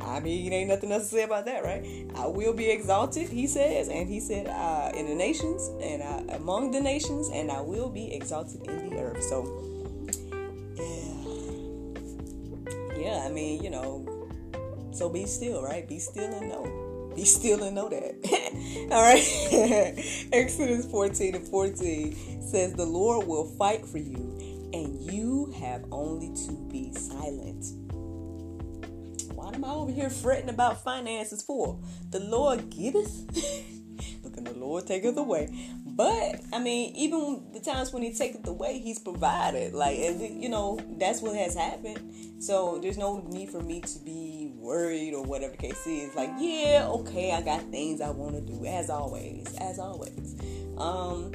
I 0.00 0.20
mean, 0.20 0.52
ain't 0.52 0.68
nothing 0.68 0.92
else 0.92 1.08
to 1.10 1.16
say 1.16 1.22
about 1.22 1.46
that, 1.46 1.64
right? 1.64 2.06
I 2.16 2.26
will 2.26 2.52
be 2.52 2.70
exalted, 2.70 3.28
he 3.28 3.46
says, 3.46 3.88
and 3.88 4.08
he 4.08 4.20
said, 4.20 4.46
uh, 4.46 4.92
in 4.96 5.06
the 5.06 5.14
nations 5.14 5.70
and 5.80 6.30
among 6.30 6.70
the 6.70 6.80
nations, 6.80 7.28
and 7.32 7.50
I 7.50 7.60
will 7.60 7.88
be 7.88 8.14
exalted 8.14 8.62
in 8.68 8.90
the 8.90 8.98
earth. 8.98 9.22
So, 9.22 9.44
yeah, 12.96 12.98
yeah. 12.98 13.26
I 13.26 13.30
mean, 13.30 13.62
you 13.62 13.70
know, 13.70 14.06
so 14.92 15.08
be 15.08 15.26
still, 15.26 15.62
right? 15.62 15.88
Be 15.88 15.98
still 15.98 16.32
and 16.32 16.48
know. 16.48 16.85
Be 17.16 17.24
still 17.24 17.64
and 17.64 17.74
know 17.74 17.88
that. 17.88 18.88
All 18.92 19.02
right. 19.02 20.28
Exodus 20.32 20.86
14 20.86 21.36
and 21.36 21.48
14 21.48 22.42
says, 22.42 22.74
The 22.74 22.86
Lord 22.86 23.26
will 23.26 23.46
fight 23.56 23.86
for 23.86 23.98
you, 23.98 24.70
and 24.74 25.12
you 25.12 25.54
have 25.58 25.84
only 25.92 26.34
to 26.46 26.52
be 26.70 26.92
silent 26.94 27.66
Why 29.34 29.54
am 29.54 29.64
I 29.64 29.70
over 29.70 29.92
here 29.92 30.10
fretting 30.10 30.50
about 30.50 30.84
finances 30.84 31.42
for? 31.42 31.78
The 32.10 32.20
Lord 32.20 32.70
giveth, 32.70 33.24
look, 34.24 34.36
and 34.36 34.46
the 34.46 34.54
Lord 34.54 34.86
taketh 34.86 35.16
away. 35.16 35.48
But 35.96 36.42
I 36.52 36.58
mean, 36.58 36.94
even 36.94 37.46
the 37.52 37.60
times 37.60 37.92
when 37.92 38.02
He 38.02 38.12
taketh 38.12 38.46
away, 38.46 38.78
He's 38.78 38.98
provided. 38.98 39.72
Like, 39.72 39.98
you 39.98 40.50
know, 40.50 40.78
that's 40.98 41.22
what 41.22 41.34
has 41.34 41.54
happened. 41.54 42.42
So 42.42 42.78
there's 42.80 42.98
no 42.98 43.26
need 43.28 43.50
for 43.50 43.62
me 43.62 43.80
to 43.80 43.98
be 44.00 44.52
worried 44.54 45.14
or 45.14 45.24
whatever 45.24 45.52
the 45.52 45.58
case 45.58 45.86
is. 45.86 46.14
Like, 46.14 46.30
yeah, 46.38 46.86
okay, 46.86 47.32
I 47.32 47.40
got 47.40 47.62
things 47.70 48.02
I 48.02 48.10
want 48.10 48.34
to 48.34 48.42
do, 48.42 48.66
as 48.66 48.90
always, 48.90 49.46
as 49.58 49.78
always. 49.78 50.36
Um, 50.76 51.32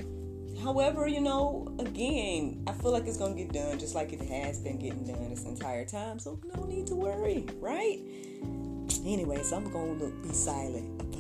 However, 0.63 1.07
you 1.07 1.21
know, 1.21 1.73
again, 1.79 2.63
I 2.67 2.73
feel 2.73 2.91
like 2.91 3.07
it's 3.07 3.17
gonna 3.17 3.33
get 3.33 3.51
done 3.51 3.79
just 3.79 3.95
like 3.95 4.13
it 4.13 4.21
has 4.21 4.59
been 4.59 4.77
getting 4.77 5.05
done 5.05 5.29
this 5.29 5.43
entire 5.43 5.85
time. 5.85 6.19
So 6.19 6.39
no 6.55 6.65
need 6.65 6.85
to 6.87 6.95
worry, 6.95 7.47
right? 7.59 7.99
Anyway, 9.03 9.41
so 9.41 9.55
I'm 9.55 9.71
gonna 9.71 9.93
look, 9.93 10.21
be 10.21 10.31
silent. 10.33 11.10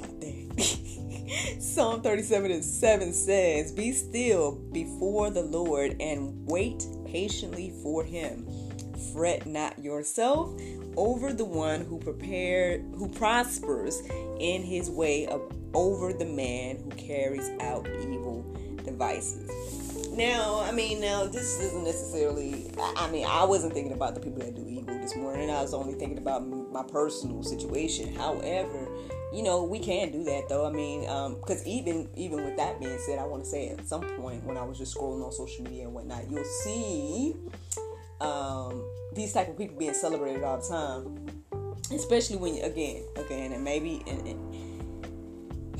Psalm 1.59 2.01
37 2.01 2.51
and 2.51 2.63
7 2.63 3.13
says, 3.13 3.71
Be 3.71 3.91
still 3.91 4.55
before 4.71 5.29
the 5.29 5.43
Lord 5.43 5.95
and 5.99 6.45
wait 6.47 6.85
patiently 7.05 7.73
for 7.83 8.03
him. 8.03 8.47
Fret 9.13 9.45
not 9.45 9.79
yourself 9.79 10.59
over 10.97 11.33
the 11.33 11.45
one 11.45 11.81
who 11.85 11.99
prepared 11.99 12.81
who 12.95 13.07
prospers 13.07 14.01
in 14.39 14.61
his 14.61 14.89
way 14.89 15.25
of 15.27 15.41
over 15.73 16.11
the 16.11 16.25
man 16.25 16.77
who 16.77 16.89
carries 16.91 17.49
out 17.61 17.87
evil 17.87 18.45
devices. 18.83 19.80
Now, 20.11 20.59
I 20.59 20.73
mean, 20.73 20.99
now 20.99 21.25
this 21.25 21.57
isn't 21.59 21.85
necessarily. 21.85 22.69
I 22.97 23.09
mean, 23.09 23.25
I 23.25 23.45
wasn't 23.45 23.73
thinking 23.73 23.93
about 23.93 24.13
the 24.13 24.19
people 24.19 24.39
that 24.39 24.55
do 24.55 24.67
evil 24.67 24.99
this 24.99 25.15
morning. 25.15 25.49
I 25.49 25.61
was 25.61 25.73
only 25.73 25.93
thinking 25.93 26.17
about 26.17 26.45
my 26.45 26.83
personal 26.83 27.43
situation. 27.43 28.13
However, 28.13 28.89
you 29.33 29.41
know, 29.41 29.63
we 29.63 29.79
can 29.79 30.11
do 30.11 30.25
that 30.25 30.49
though. 30.49 30.67
I 30.67 30.69
mean, 30.69 31.01
because 31.01 31.61
um, 31.61 31.67
even 31.67 32.09
even 32.15 32.43
with 32.43 32.57
that 32.57 32.81
being 32.81 32.99
said, 32.99 33.19
I 33.19 33.23
want 33.23 33.45
to 33.45 33.49
say 33.49 33.69
at 33.69 33.87
some 33.87 34.01
point 34.01 34.43
when 34.43 34.57
I 34.57 34.63
was 34.63 34.77
just 34.77 34.97
scrolling 34.97 35.25
on 35.25 35.31
social 35.31 35.63
media 35.63 35.85
and 35.85 35.93
whatnot, 35.93 36.29
you'll 36.29 36.43
see 36.43 37.35
um, 38.19 38.83
these 39.13 39.31
type 39.31 39.47
of 39.47 39.57
people 39.57 39.77
being 39.77 39.93
celebrated 39.93 40.43
all 40.43 40.57
the 40.57 40.67
time. 40.67 41.41
Especially 41.89 42.35
when 42.35 42.57
again, 42.63 43.03
again, 43.15 43.53
and 43.53 43.63
maybe 43.63 44.03
and, 44.07 44.27
and 44.27 44.70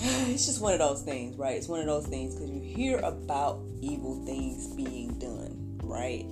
it's 0.04 0.48
just 0.48 0.60
one 0.62 0.74
of 0.74 0.80
those 0.80 1.04
things, 1.04 1.38
right? 1.38 1.56
It's 1.56 1.68
one 1.68 1.80
of 1.80 1.86
those 1.86 2.08
things 2.08 2.34
because 2.34 2.50
you 2.50 2.60
hear 2.60 2.98
about 3.04 3.62
evil 3.82 4.26
things 4.26 4.74
being 4.74 5.20
done, 5.20 5.80
right? 5.84 6.26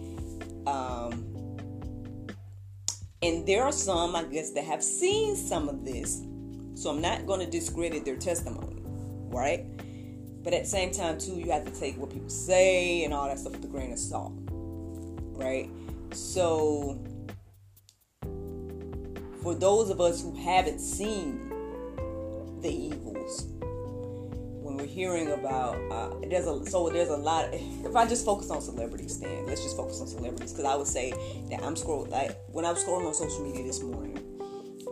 Um, 0.65 1.57
and 3.21 3.45
there 3.45 3.63
are 3.63 3.71
some, 3.71 4.15
I 4.15 4.23
guess, 4.23 4.49
that 4.53 4.63
have 4.63 4.81
seen 4.81 5.35
some 5.35 5.69
of 5.69 5.85
this. 5.85 6.23
So 6.73 6.89
I'm 6.89 6.99
not 6.99 7.27
going 7.27 7.41
to 7.41 7.45
discredit 7.45 8.05
their 8.05 8.15
testimony, 8.15 8.81
right? 9.29 9.65
But 10.41 10.55
at 10.55 10.63
the 10.63 10.69
same 10.69 10.89
time, 10.89 11.19
too, 11.19 11.35
you 11.35 11.51
have 11.51 11.65
to 11.71 11.79
take 11.79 11.95
what 11.95 12.09
people 12.09 12.29
say 12.29 13.03
and 13.03 13.13
all 13.13 13.27
that 13.27 13.37
stuff 13.37 13.51
with 13.51 13.65
a 13.65 13.67
grain 13.67 13.91
of 13.91 13.99
salt, 13.99 14.33
right? 15.35 15.69
So 16.11 16.99
for 19.43 19.53
those 19.53 19.91
of 19.91 20.01
us 20.01 20.23
who 20.23 20.35
haven't 20.35 20.79
seen 20.79 21.51
the 22.61 22.69
evils, 22.69 23.45
we're 24.79 24.87
hearing 24.87 25.31
about 25.31 25.75
uh, 25.91 26.09
there's 26.27 26.47
a 26.47 26.65
so 26.65 26.89
there's 26.89 27.09
a 27.09 27.17
lot. 27.17 27.49
if 27.51 27.95
I 27.95 28.07
just 28.07 28.25
focus 28.25 28.49
on 28.49 28.61
celebrities, 28.61 29.19
then 29.19 29.45
let's 29.45 29.61
just 29.61 29.75
focus 29.75 29.99
on 30.01 30.07
celebrities 30.07 30.53
because 30.53 30.65
I 30.65 30.75
would 30.75 30.87
say 30.87 31.11
that 31.49 31.61
I'm 31.61 31.75
scrolling 31.75 32.09
like 32.09 32.37
when 32.47 32.65
I 32.65 32.71
was 32.71 32.83
scrolling 32.83 33.07
on 33.07 33.13
social 33.13 33.45
media 33.45 33.63
this 33.63 33.81
morning, 33.83 34.17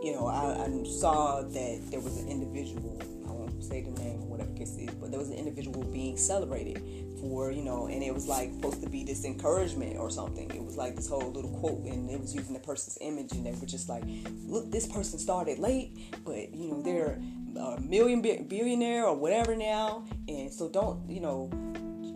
you 0.02 0.12
know, 0.12 0.26
I, 0.26 0.64
I 0.64 0.84
saw 0.84 1.42
that 1.42 1.90
there 1.90 2.00
was 2.00 2.18
an 2.18 2.28
individual. 2.28 3.00
I 3.26 3.32
won't 3.32 3.64
say 3.64 3.82
the 3.82 3.90
name 4.02 4.22
or 4.22 4.26
whatever 4.26 4.52
case 4.52 4.76
is, 4.76 4.90
but 4.94 5.10
there 5.10 5.20
was 5.20 5.30
an 5.30 5.36
individual 5.36 5.82
being 5.84 6.16
celebrated 6.16 6.82
for 7.20 7.50
you 7.50 7.62
know, 7.62 7.86
and 7.86 8.02
it 8.02 8.14
was 8.14 8.26
like 8.26 8.52
supposed 8.52 8.82
to 8.82 8.88
be 8.88 9.04
this 9.04 9.24
encouragement 9.24 9.96
or 9.98 10.10
something. 10.10 10.50
It 10.50 10.62
was 10.62 10.76
like 10.76 10.96
this 10.96 11.08
whole 11.08 11.32
little 11.32 11.50
quote, 11.58 11.84
and 11.84 12.10
it 12.10 12.20
was 12.20 12.34
using 12.34 12.52
the 12.52 12.60
person's 12.60 12.98
image, 13.00 13.32
and 13.32 13.44
they 13.44 13.52
were 13.52 13.66
just 13.66 13.88
like, 13.88 14.04
"Look, 14.46 14.70
this 14.70 14.86
person 14.86 15.18
started 15.18 15.58
late, 15.58 15.96
but 16.24 16.54
you 16.54 16.68
know, 16.68 16.82
they're 16.82 17.20
a 17.56 17.80
million 17.80 18.20
billionaire 18.20 19.06
or 19.06 19.16
whatever 19.16 19.54
now, 19.54 20.04
and 20.26 20.52
so 20.52 20.68
don't 20.68 21.08
you 21.08 21.20
know 21.20 21.50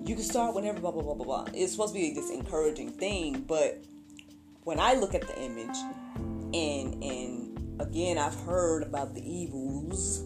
you 0.04 0.14
can 0.14 0.24
start 0.24 0.54
whenever 0.54 0.80
blah 0.80 0.90
blah 0.90 1.02
blah 1.02 1.14
blah 1.14 1.24
blah. 1.24 1.46
It's 1.54 1.72
supposed 1.72 1.94
to 1.94 2.00
be 2.00 2.12
this 2.14 2.30
encouraging 2.30 2.90
thing, 2.90 3.44
but 3.46 3.82
when 4.64 4.78
I 4.78 4.94
look 4.94 5.14
at 5.14 5.22
the 5.22 5.40
image, 5.40 5.76
and 6.54 7.02
and 7.02 7.80
again 7.80 8.18
I've 8.18 8.38
heard 8.40 8.82
about 8.82 9.14
the 9.14 9.22
evils 9.22 10.24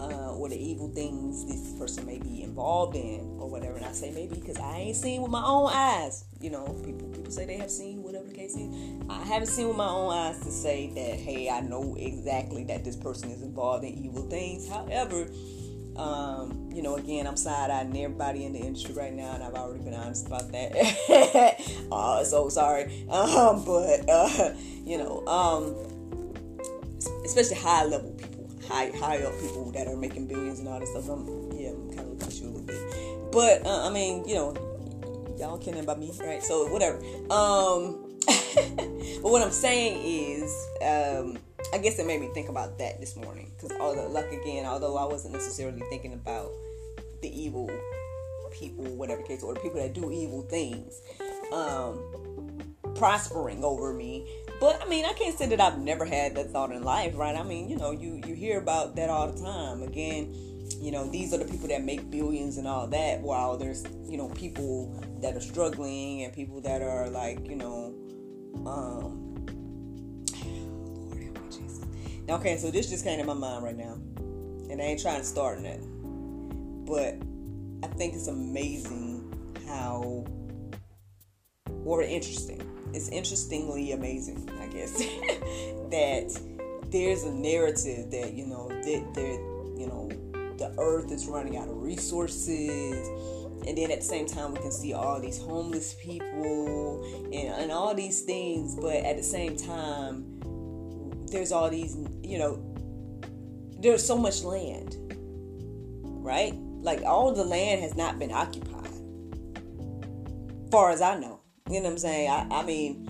uh, 0.00 0.34
or 0.34 0.48
the 0.48 0.56
evil 0.56 0.88
things 0.88 1.44
this 1.44 1.72
person 1.78 2.06
may 2.06 2.18
be 2.18 2.42
involved 2.42 2.96
in 2.96 3.20
or 3.38 3.48
whatever. 3.48 3.76
And 3.76 3.84
I 3.84 3.92
say 3.92 4.10
maybe 4.10 4.36
because 4.36 4.58
I 4.58 4.76
ain't 4.78 4.96
seen 4.96 5.22
with 5.22 5.30
my 5.30 5.44
own 5.44 5.70
eyes. 5.72 6.24
You 6.40 6.50
know, 6.50 6.80
people 6.84 7.08
people 7.08 7.30
say 7.30 7.46
they 7.46 7.56
have 7.56 7.70
seen 7.70 8.02
the 8.28 8.34
case 8.34 8.56
is. 8.56 8.74
I 9.08 9.22
haven't 9.24 9.48
seen 9.48 9.68
with 9.68 9.76
my 9.76 9.88
own 9.88 10.12
eyes 10.12 10.38
to 10.40 10.50
say 10.50 10.88
that 10.94 11.18
hey, 11.18 11.48
I 11.48 11.60
know 11.60 11.96
exactly 11.98 12.64
that 12.64 12.84
this 12.84 12.96
person 12.96 13.30
is 13.30 13.42
involved 13.42 13.84
in 13.84 13.94
evil 13.94 14.22
things. 14.28 14.68
However, 14.68 15.26
um, 15.96 16.70
you 16.72 16.82
know, 16.82 16.96
again, 16.96 17.26
I'm 17.26 17.36
side 17.36 17.70
eyeing 17.70 17.96
everybody 17.96 18.44
in 18.44 18.52
the 18.52 18.60
industry 18.60 18.94
right 18.94 19.12
now, 19.12 19.34
and 19.34 19.42
I've 19.42 19.54
already 19.54 19.82
been 19.82 19.94
honest 19.94 20.26
about 20.26 20.52
that. 20.52 20.72
oh, 21.92 22.22
so 22.24 22.48
sorry. 22.48 23.06
Um, 23.08 23.64
but 23.64 24.08
uh, 24.08 24.54
you 24.84 24.98
know, 24.98 25.26
um, 25.26 25.74
especially 27.24 27.56
high 27.56 27.84
level 27.84 28.12
people 28.12 28.48
high 28.68 28.90
high 28.96 29.22
up 29.22 29.32
people 29.40 29.70
that 29.72 29.88
are 29.88 29.96
making 29.96 30.26
billions 30.26 30.58
and 30.60 30.68
all 30.68 30.78
this 30.78 30.90
stuff. 30.90 31.08
I'm 31.08 31.52
yeah, 31.52 31.70
I'm 31.70 31.88
kind 31.88 32.00
of 32.00 32.08
looking 32.10 32.26
at 32.28 32.34
you 32.34 32.48
a 32.48 32.50
little 32.50 32.62
bit, 32.62 33.32
but 33.32 33.66
uh, 33.66 33.88
I 33.88 33.90
mean, 33.90 34.28
you 34.28 34.34
know, 34.34 34.54
y'all 35.38 35.58
kidding 35.58 35.80
about 35.80 35.98
me, 35.98 36.12
right? 36.20 36.42
So 36.42 36.68
whatever. 36.68 36.98
Um, 37.30 38.07
but 38.26 39.30
what 39.30 39.42
I'm 39.42 39.50
saying 39.50 40.42
is, 40.42 40.50
um, 40.82 41.38
I 41.72 41.78
guess 41.78 41.98
it 41.98 42.06
made 42.06 42.20
me 42.20 42.28
think 42.34 42.48
about 42.48 42.78
that 42.78 43.00
this 43.00 43.16
morning 43.16 43.52
because 43.56 43.76
although, 43.78 44.08
like 44.08 44.32
again, 44.32 44.66
although 44.66 44.96
I 44.96 45.04
wasn't 45.04 45.34
necessarily 45.34 45.82
thinking 45.90 46.12
about 46.12 46.50
the 47.22 47.28
evil 47.28 47.70
people, 48.52 48.84
whatever 48.96 49.22
case, 49.22 49.42
or 49.42 49.54
the 49.54 49.60
people 49.60 49.80
that 49.80 49.92
do 49.92 50.10
evil 50.10 50.42
things, 50.42 51.00
um, 51.52 52.00
prospering 52.94 53.62
over 53.62 53.92
me 53.92 54.26
but 54.60 54.82
I 54.82 54.88
mean, 54.88 55.04
I 55.04 55.12
can't 55.12 55.36
say 55.38 55.46
that 55.46 55.60
I've 55.60 55.78
never 55.78 56.04
had 56.04 56.34
that 56.34 56.50
thought 56.50 56.72
in 56.72 56.82
life, 56.82 57.16
right? 57.16 57.36
I 57.36 57.42
mean, 57.42 57.68
you 57.68 57.76
know, 57.76 57.92
you 57.92 58.20
you 58.26 58.34
hear 58.34 58.58
about 58.58 58.96
that 58.96 59.08
all 59.08 59.30
the 59.30 59.40
time. 59.40 59.82
Again, 59.82 60.34
you 60.80 60.90
know, 60.90 61.08
these 61.08 61.32
are 61.32 61.38
the 61.38 61.44
people 61.44 61.68
that 61.68 61.84
make 61.84 62.10
billions 62.10 62.56
and 62.56 62.66
all 62.66 62.88
that, 62.88 63.20
while 63.20 63.56
there's 63.56 63.84
you 64.04 64.16
know 64.16 64.28
people 64.30 65.00
that 65.20 65.36
are 65.36 65.40
struggling 65.40 66.24
and 66.24 66.32
people 66.32 66.60
that 66.62 66.82
are 66.82 67.08
like 67.08 67.48
you 67.48 67.54
know, 67.54 67.94
um, 68.66 69.44
Lord 70.44 71.22
help 71.22 71.38
me, 71.38 71.50
Jesus. 71.50 71.84
Okay, 72.28 72.56
so 72.56 72.70
this 72.70 72.88
just 72.88 73.04
came 73.04 73.18
to 73.18 73.24
my 73.24 73.34
mind 73.34 73.64
right 73.64 73.76
now, 73.76 73.94
and 74.70 74.80
I 74.80 74.84
ain't 74.84 75.00
trying 75.00 75.20
to 75.20 75.26
start 75.26 75.62
that, 75.62 75.80
but 76.86 77.14
I 77.82 77.94
think 77.94 78.14
it's 78.14 78.28
amazing 78.28 79.24
how 79.66 80.24
or 81.84 82.02
interesting 82.02 82.68
it's 82.94 83.08
interestingly 83.08 83.92
amazing, 83.92 84.48
I 84.60 84.66
guess, 84.66 84.92
that 85.90 86.40
there's 86.90 87.24
a 87.24 87.32
narrative 87.32 88.10
that 88.10 88.32
you 88.32 88.46
know 88.46 88.68
that 88.68 89.14
there 89.14 89.32
you 89.78 89.86
know 89.86 90.08
the 90.56 90.74
earth 90.78 91.12
is 91.12 91.26
running 91.26 91.56
out 91.56 91.68
of 91.68 91.82
resources 91.82 93.08
and 93.66 93.76
then 93.76 93.90
at 93.90 94.00
the 94.00 94.06
same 94.06 94.26
time 94.26 94.52
we 94.52 94.60
can 94.60 94.72
see 94.72 94.92
all 94.92 95.20
these 95.20 95.38
homeless 95.38 95.94
people 96.02 97.02
and, 97.32 97.62
and 97.62 97.72
all 97.72 97.94
these 97.94 98.22
things. 98.22 98.76
But 98.76 98.96
at 98.96 99.16
the 99.16 99.22
same 99.22 99.56
time 99.56 100.38
there's 101.30 101.52
all 101.52 101.68
these 101.68 101.96
you 102.22 102.38
know 102.38 102.64
there's 103.80 104.04
so 104.04 104.16
much 104.16 104.42
land 104.42 104.96
right? 106.28 106.54
Like 106.80 107.02
all 107.02 107.32
the 107.32 107.44
land 107.44 107.80
has 107.82 107.96
not 107.96 108.18
been 108.18 108.32
occupied 108.32 108.74
far 110.70 110.90
as 110.90 111.00
i 111.00 111.18
know. 111.18 111.40
You 111.68 111.76
know 111.76 111.84
what 111.84 111.92
i'm 111.92 111.98
saying? 111.98 112.30
I, 112.30 112.46
I 112.50 112.62
mean 112.64 113.08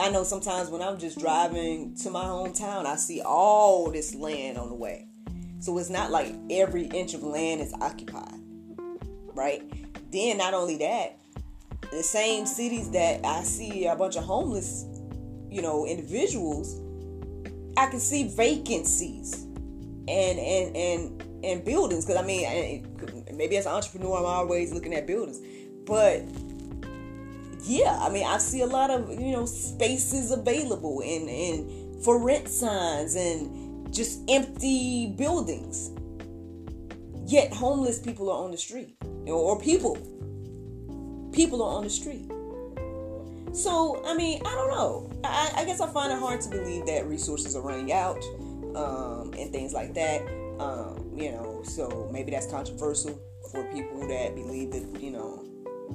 I 0.00 0.10
know 0.10 0.22
sometimes 0.22 0.70
when 0.70 0.80
I'm 0.80 0.96
just 0.96 1.18
driving 1.18 1.96
to 1.96 2.10
my 2.10 2.22
hometown, 2.22 2.86
I 2.86 2.94
see 2.94 3.20
all 3.20 3.90
this 3.90 4.14
land 4.14 4.56
on 4.56 4.68
the 4.68 4.76
way. 4.76 5.08
So 5.58 5.76
it's 5.78 5.90
not 5.90 6.12
like 6.12 6.36
every 6.50 6.84
inch 6.84 7.14
of 7.14 7.24
land 7.24 7.60
is 7.60 7.74
occupied, 7.80 8.38
right? 9.38 9.62
Then, 10.10 10.38
not 10.38 10.52
only 10.52 10.76
that, 10.78 11.18
the 11.90 12.02
same 12.02 12.44
cities 12.44 12.90
that 12.90 13.24
I 13.24 13.42
see 13.42 13.86
a 13.86 13.96
bunch 13.96 14.16
of 14.16 14.24
homeless, 14.24 14.84
you 15.48 15.62
know, 15.62 15.86
individuals, 15.86 16.80
I 17.76 17.86
can 17.86 18.00
see 18.00 18.28
vacancies 18.28 19.44
and 20.08 20.38
and 20.38 20.76
and 20.76 21.44
and 21.44 21.64
buildings. 21.64 22.04
Because 22.04 22.20
I 22.20 22.26
mean, 22.26 22.86
maybe 23.34 23.56
as 23.56 23.66
an 23.66 23.72
entrepreneur, 23.72 24.18
I'm 24.18 24.26
always 24.26 24.72
looking 24.72 24.92
at 24.94 25.06
buildings, 25.06 25.40
but 25.86 26.24
yeah, 27.62 27.98
I 28.00 28.08
mean, 28.10 28.26
I 28.26 28.38
see 28.38 28.62
a 28.62 28.66
lot 28.66 28.90
of 28.90 29.08
you 29.10 29.32
know 29.32 29.46
spaces 29.46 30.30
available 30.30 31.00
and 31.00 31.28
and 31.28 32.04
for 32.04 32.22
rent 32.22 32.48
signs 32.48 33.14
and 33.14 33.92
just 33.94 34.20
empty 34.28 35.14
buildings. 35.16 35.90
Yet 37.26 37.52
homeless 37.52 37.98
people 37.98 38.30
are 38.30 38.42
on 38.42 38.50
the 38.50 38.56
street, 38.56 38.97
or 39.36 39.58
people. 39.58 39.96
People 41.32 41.62
are 41.62 41.76
on 41.76 41.84
the 41.84 41.90
street. 41.90 42.30
So 43.52 44.02
I 44.04 44.14
mean, 44.14 44.40
I 44.44 44.54
don't 44.54 44.70
know. 44.70 45.10
I, 45.24 45.52
I 45.56 45.64
guess 45.64 45.80
I 45.80 45.90
find 45.90 46.12
it 46.12 46.18
hard 46.18 46.40
to 46.42 46.50
believe 46.50 46.86
that 46.86 47.06
resources 47.06 47.56
are 47.56 47.62
running 47.62 47.92
out 47.92 48.22
um, 48.74 49.32
and 49.36 49.50
things 49.50 49.72
like 49.72 49.94
that. 49.94 50.22
Um, 50.58 51.12
you 51.14 51.32
know, 51.32 51.62
so 51.64 52.08
maybe 52.12 52.30
that's 52.30 52.46
controversial 52.46 53.20
for 53.50 53.64
people 53.72 54.06
that 54.08 54.34
believe 54.34 54.72
that 54.72 55.00
you 55.00 55.10
know 55.10 55.44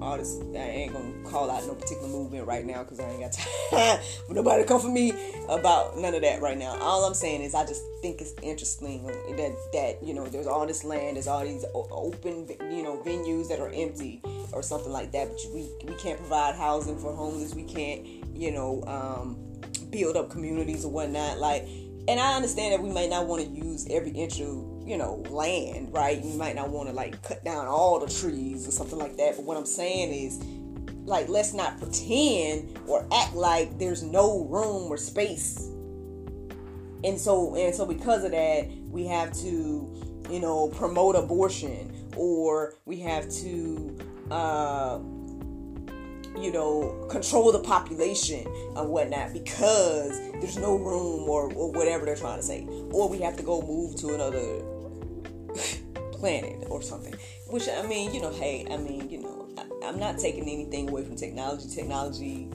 all 0.02 0.18
this. 0.18 0.40
I 0.54 0.58
ain't 0.58 0.94
gonna 0.94 1.14
call 1.24 1.50
out 1.50 1.66
no 1.66 1.76
particular 1.76 2.08
movement 2.08 2.48
right 2.48 2.66
now 2.66 2.84
because 2.84 3.00
I 3.00 3.10
ain't 3.10 3.22
got 3.22 3.34
time 3.34 4.00
for 4.28 4.34
nobody 4.34 4.64
to 4.64 4.68
come 4.68 4.82
for 4.82 4.90
me 4.90 5.14
about 5.50 5.98
none 5.98 6.14
of 6.14 6.22
that 6.22 6.42
right 6.42 6.58
now. 6.58 6.78
All 6.80 7.06
I'm 7.06 7.14
saying 7.14 7.42
is 7.42 7.54
I 7.54 7.66
just 7.66 7.84
think 8.02 8.22
it's 8.22 8.34
interesting 8.42 9.06
that 9.06 9.56
that 9.74 10.04
you 10.04 10.14
know 10.14 10.26
there's 10.26 10.48
all 10.48 10.66
this 10.66 10.84
land, 10.84 11.16
there's 11.16 11.28
all 11.28 11.44
these 11.44 11.66
open 11.74 12.48
you 12.72 12.84
know 12.84 13.02
venues 13.06 13.48
that 13.50 13.60
are 13.60 13.70
empty 13.70 14.22
or 14.52 14.64
something 14.64 14.92
like 14.92 15.12
that. 15.12 15.30
But 15.30 15.54
we 15.54 15.70
we 15.86 15.96
can't 15.96 16.18
provide 16.18 16.56
housing 16.56 16.98
for 16.98 17.14
homeless. 17.14 17.54
We 17.54 17.64
can't 17.64 18.06
you 18.36 18.52
know 18.52 18.84
um, 18.88 19.38
build 19.90 20.18
up 20.18 20.30
communities 20.30 20.86
or 20.86 20.92
whatnot. 20.92 21.40
Like, 21.40 21.64
and 22.08 22.20
I 22.20 22.36
understand 22.36 22.74
that 22.74 22.82
we 22.82 22.92
may 22.92 23.08
not 23.08 23.28
want 23.28 23.44
to 23.44 23.50
use 23.50 23.88
every 23.90 24.12
inch 24.12 24.40
of 24.42 24.73
you 24.86 24.98
know, 24.98 25.24
land, 25.30 25.94
right? 25.94 26.22
You 26.24 26.38
might 26.38 26.56
not 26.56 26.70
want 26.70 26.90
to 26.90 26.96
like 26.96 27.22
cut 27.24 27.44
down 27.44 27.68
all 27.68 28.00
the 28.00 28.12
trees 28.12 28.68
or 28.68 28.72
something 28.72 29.00
like 29.00 29.18
that. 29.18 29.36
But 29.38 29.46
what 29.46 29.58
I'm 29.58 29.66
saying 29.66 30.14
is, 30.14 30.44
like, 31.06 31.30
let's 31.30 31.54
not 31.54 31.80
pretend 31.80 32.80
or 32.88 33.08
act 33.14 33.34
like 33.34 33.78
there's 33.78 34.04
no 34.04 34.46
room 34.46 34.92
or 34.92 34.98
space. 34.98 35.70
And 37.04 37.20
so, 37.20 37.56
and 37.56 37.76
so, 37.76 37.86
because 37.86 38.24
of 38.24 38.32
that, 38.32 38.70
we 38.90 39.06
have 39.08 39.34
to, 39.40 40.24
you 40.30 40.40
know, 40.40 40.70
promote 40.70 41.16
abortion, 41.16 41.94
or 42.16 42.76
we 42.86 43.00
have 43.02 43.30
to, 43.30 43.98
uh, 44.32 45.00
you 46.40 46.52
know, 46.52 47.06
control 47.10 47.52
the 47.52 47.60
population 47.60 48.48
and 48.76 48.90
whatnot 48.90 49.34
because 49.34 50.18
there's 50.40 50.58
no 50.58 50.76
room 50.76 51.30
or, 51.30 51.54
or 51.54 51.72
whatever 51.72 52.06
they're 52.06 52.16
trying 52.16 52.38
to 52.38 52.44
say. 52.44 52.66
Or 52.92 53.10
we 53.10 53.20
have 53.20 53.36
to 53.38 53.44
go 53.44 53.62
move 53.62 53.98
to 53.98 54.14
another 54.14 54.62
planet 56.14 56.66
or 56.70 56.82
something. 56.82 57.14
Which 57.48 57.68
I 57.70 57.86
mean, 57.86 58.14
you 58.14 58.22
know, 58.22 58.32
hey, 58.32 58.66
I 58.72 58.78
mean, 58.78 59.10
you 59.10 59.22
know, 59.22 59.50
I, 59.58 59.88
am 59.88 60.00
not 60.00 60.18
taking 60.18 60.44
anything 60.44 60.90
away 60.90 61.04
from 61.04 61.16
technology. 61.16 61.70
Technology, 61.74 62.50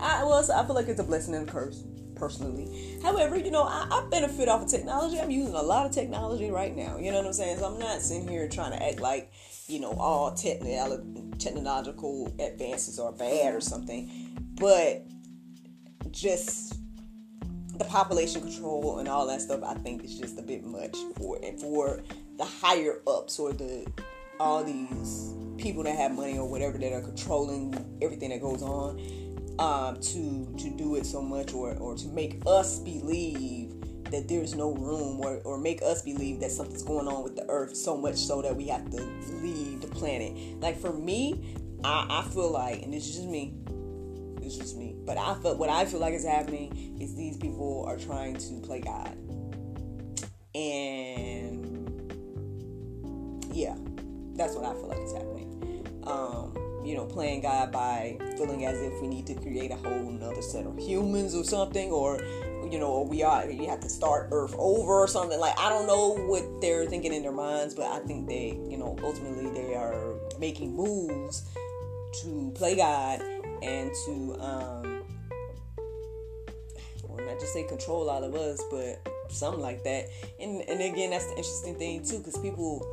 I 0.00 0.24
well, 0.24 0.44
I 0.52 0.64
feel 0.64 0.74
like 0.74 0.88
it's 0.88 1.00
a 1.00 1.04
blessing 1.04 1.34
and 1.34 1.48
a 1.48 1.52
curse 1.52 1.84
personally. 2.18 2.98
However, 3.02 3.38
you 3.38 3.50
know, 3.50 3.62
I, 3.62 3.86
I, 3.90 4.08
benefit 4.10 4.48
off 4.48 4.62
of 4.62 4.68
technology. 4.68 5.18
I'm 5.18 5.30
using 5.30 5.54
a 5.54 5.62
lot 5.62 5.86
of 5.86 5.92
technology 5.92 6.50
right 6.50 6.76
now. 6.76 6.98
You 6.98 7.10
know 7.10 7.18
what 7.18 7.26
I'm 7.26 7.32
saying? 7.32 7.58
So 7.58 7.66
I'm 7.66 7.78
not 7.78 8.02
sitting 8.02 8.28
here 8.28 8.48
trying 8.48 8.72
to 8.72 8.82
act 8.82 9.00
like, 9.00 9.32
you 9.66 9.80
know, 9.80 9.92
all 9.92 10.34
technical 10.34 11.04
technological 11.38 12.34
advances 12.40 12.98
are 12.98 13.12
bad 13.12 13.54
or 13.54 13.60
something. 13.60 14.10
But 14.60 15.06
just 16.10 16.74
the 17.78 17.84
population 17.84 18.42
control 18.42 18.98
and 18.98 19.08
all 19.08 19.26
that 19.28 19.40
stuff, 19.40 19.62
I 19.64 19.74
think 19.74 20.04
is 20.04 20.18
just 20.18 20.38
a 20.38 20.42
bit 20.42 20.64
much 20.64 20.96
for 21.16 21.38
for 21.60 22.02
the 22.38 22.44
higher 22.44 23.00
ups 23.06 23.38
or 23.38 23.52
the 23.52 23.86
all 24.40 24.64
these 24.64 25.34
people 25.58 25.82
that 25.82 25.96
have 25.96 26.12
money 26.12 26.38
or 26.38 26.48
whatever 26.48 26.78
that 26.78 26.92
are 26.92 27.02
controlling 27.02 27.74
everything 28.00 28.30
that 28.30 28.40
goes 28.40 28.62
on 28.62 28.98
um, 29.58 30.00
to 30.00 30.54
to 30.56 30.70
do 30.70 30.94
it 30.94 31.04
so 31.04 31.20
much 31.20 31.52
or 31.52 31.74
or 31.76 31.96
to 31.96 32.06
make 32.08 32.40
us 32.46 32.78
believe 32.78 33.74
that 34.10 34.26
there's 34.26 34.54
no 34.54 34.72
room 34.72 35.20
or, 35.20 35.40
or 35.44 35.58
make 35.58 35.82
us 35.82 36.00
believe 36.00 36.40
that 36.40 36.50
something's 36.50 36.82
going 36.82 37.06
on 37.06 37.22
with 37.22 37.36
the 37.36 37.44
earth 37.50 37.76
so 37.76 37.94
much 37.96 38.16
so 38.16 38.40
that 38.40 38.56
we 38.56 38.66
have 38.68 38.88
to 38.90 39.02
leave 39.42 39.82
the 39.82 39.88
planet. 39.88 40.32
Like 40.60 40.78
for 40.78 40.92
me 40.92 41.56
I, 41.84 42.22
I 42.24 42.28
feel 42.30 42.50
like 42.50 42.82
and 42.82 42.92
this 42.92 43.06
is 43.08 43.16
just 43.16 43.28
me 43.28 43.54
it's 44.42 44.56
just 44.56 44.76
me 44.76 44.94
but 45.04 45.18
i 45.18 45.34
feel 45.42 45.56
what 45.56 45.68
i 45.68 45.84
feel 45.84 46.00
like 46.00 46.14
is 46.14 46.24
happening 46.24 46.96
is 47.00 47.14
these 47.14 47.36
people 47.36 47.84
are 47.86 47.98
trying 47.98 48.36
to 48.36 48.60
play 48.60 48.80
god. 48.80 49.16
And 50.54 51.47
yeah, 53.58 53.74
that's 54.34 54.54
what 54.54 54.64
I 54.64 54.72
feel 54.74 54.88
like 54.88 55.00
is 55.00 55.12
happening. 55.12 55.82
Um, 56.04 56.56
you 56.84 56.94
know, 56.94 57.04
playing 57.04 57.42
God 57.42 57.72
by 57.72 58.16
feeling 58.36 58.64
as 58.64 58.80
if 58.80 59.00
we 59.02 59.08
need 59.08 59.26
to 59.26 59.34
create 59.34 59.70
a 59.72 59.76
whole 59.76 60.08
another 60.08 60.40
set 60.40 60.64
of 60.64 60.78
humans 60.78 61.34
or 61.34 61.44
something, 61.44 61.90
or 61.90 62.20
you 62.70 62.78
know, 62.78 63.02
we 63.02 63.22
are 63.22 63.50
you 63.50 63.68
have 63.68 63.80
to 63.80 63.88
start 63.88 64.28
Earth 64.30 64.54
over 64.58 64.92
or 64.92 65.08
something. 65.08 65.40
Like 65.40 65.58
I 65.58 65.68
don't 65.68 65.86
know 65.86 66.14
what 66.26 66.44
they're 66.60 66.86
thinking 66.86 67.12
in 67.12 67.22
their 67.22 67.32
minds, 67.32 67.74
but 67.74 67.86
I 67.86 67.98
think 68.06 68.28
they, 68.28 68.58
you 68.68 68.78
know, 68.78 68.96
ultimately 69.02 69.50
they 69.50 69.74
are 69.74 70.14
making 70.38 70.74
moves 70.74 71.42
to 72.22 72.52
play 72.54 72.76
God 72.76 73.20
and 73.62 73.90
to 74.06 74.36
um 74.40 75.02
well 77.02 77.26
not 77.26 77.40
just 77.40 77.52
say 77.52 77.64
control 77.64 78.08
all 78.08 78.22
of 78.22 78.34
us, 78.34 78.62
but 78.70 79.06
something 79.28 79.60
like 79.60 79.82
that. 79.84 80.08
And 80.40 80.62
and 80.68 80.80
again 80.80 81.10
that's 81.10 81.26
the 81.26 81.36
interesting 81.36 81.74
thing 81.74 82.04
too, 82.04 82.18
because 82.18 82.38
people 82.38 82.86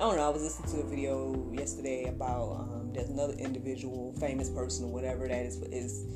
I 0.00 0.04
don't 0.04 0.16
know. 0.16 0.24
I 0.24 0.30
was 0.30 0.42
listening 0.42 0.72
to 0.72 0.86
a 0.86 0.88
video 0.88 1.52
yesterday 1.52 2.06
about 2.06 2.52
um, 2.52 2.90
there's 2.94 3.10
another 3.10 3.34
individual, 3.34 4.14
famous 4.18 4.48
person 4.48 4.86
or 4.86 4.90
whatever 4.90 5.28
that 5.28 5.44
is 5.44 5.60
is 5.64 6.06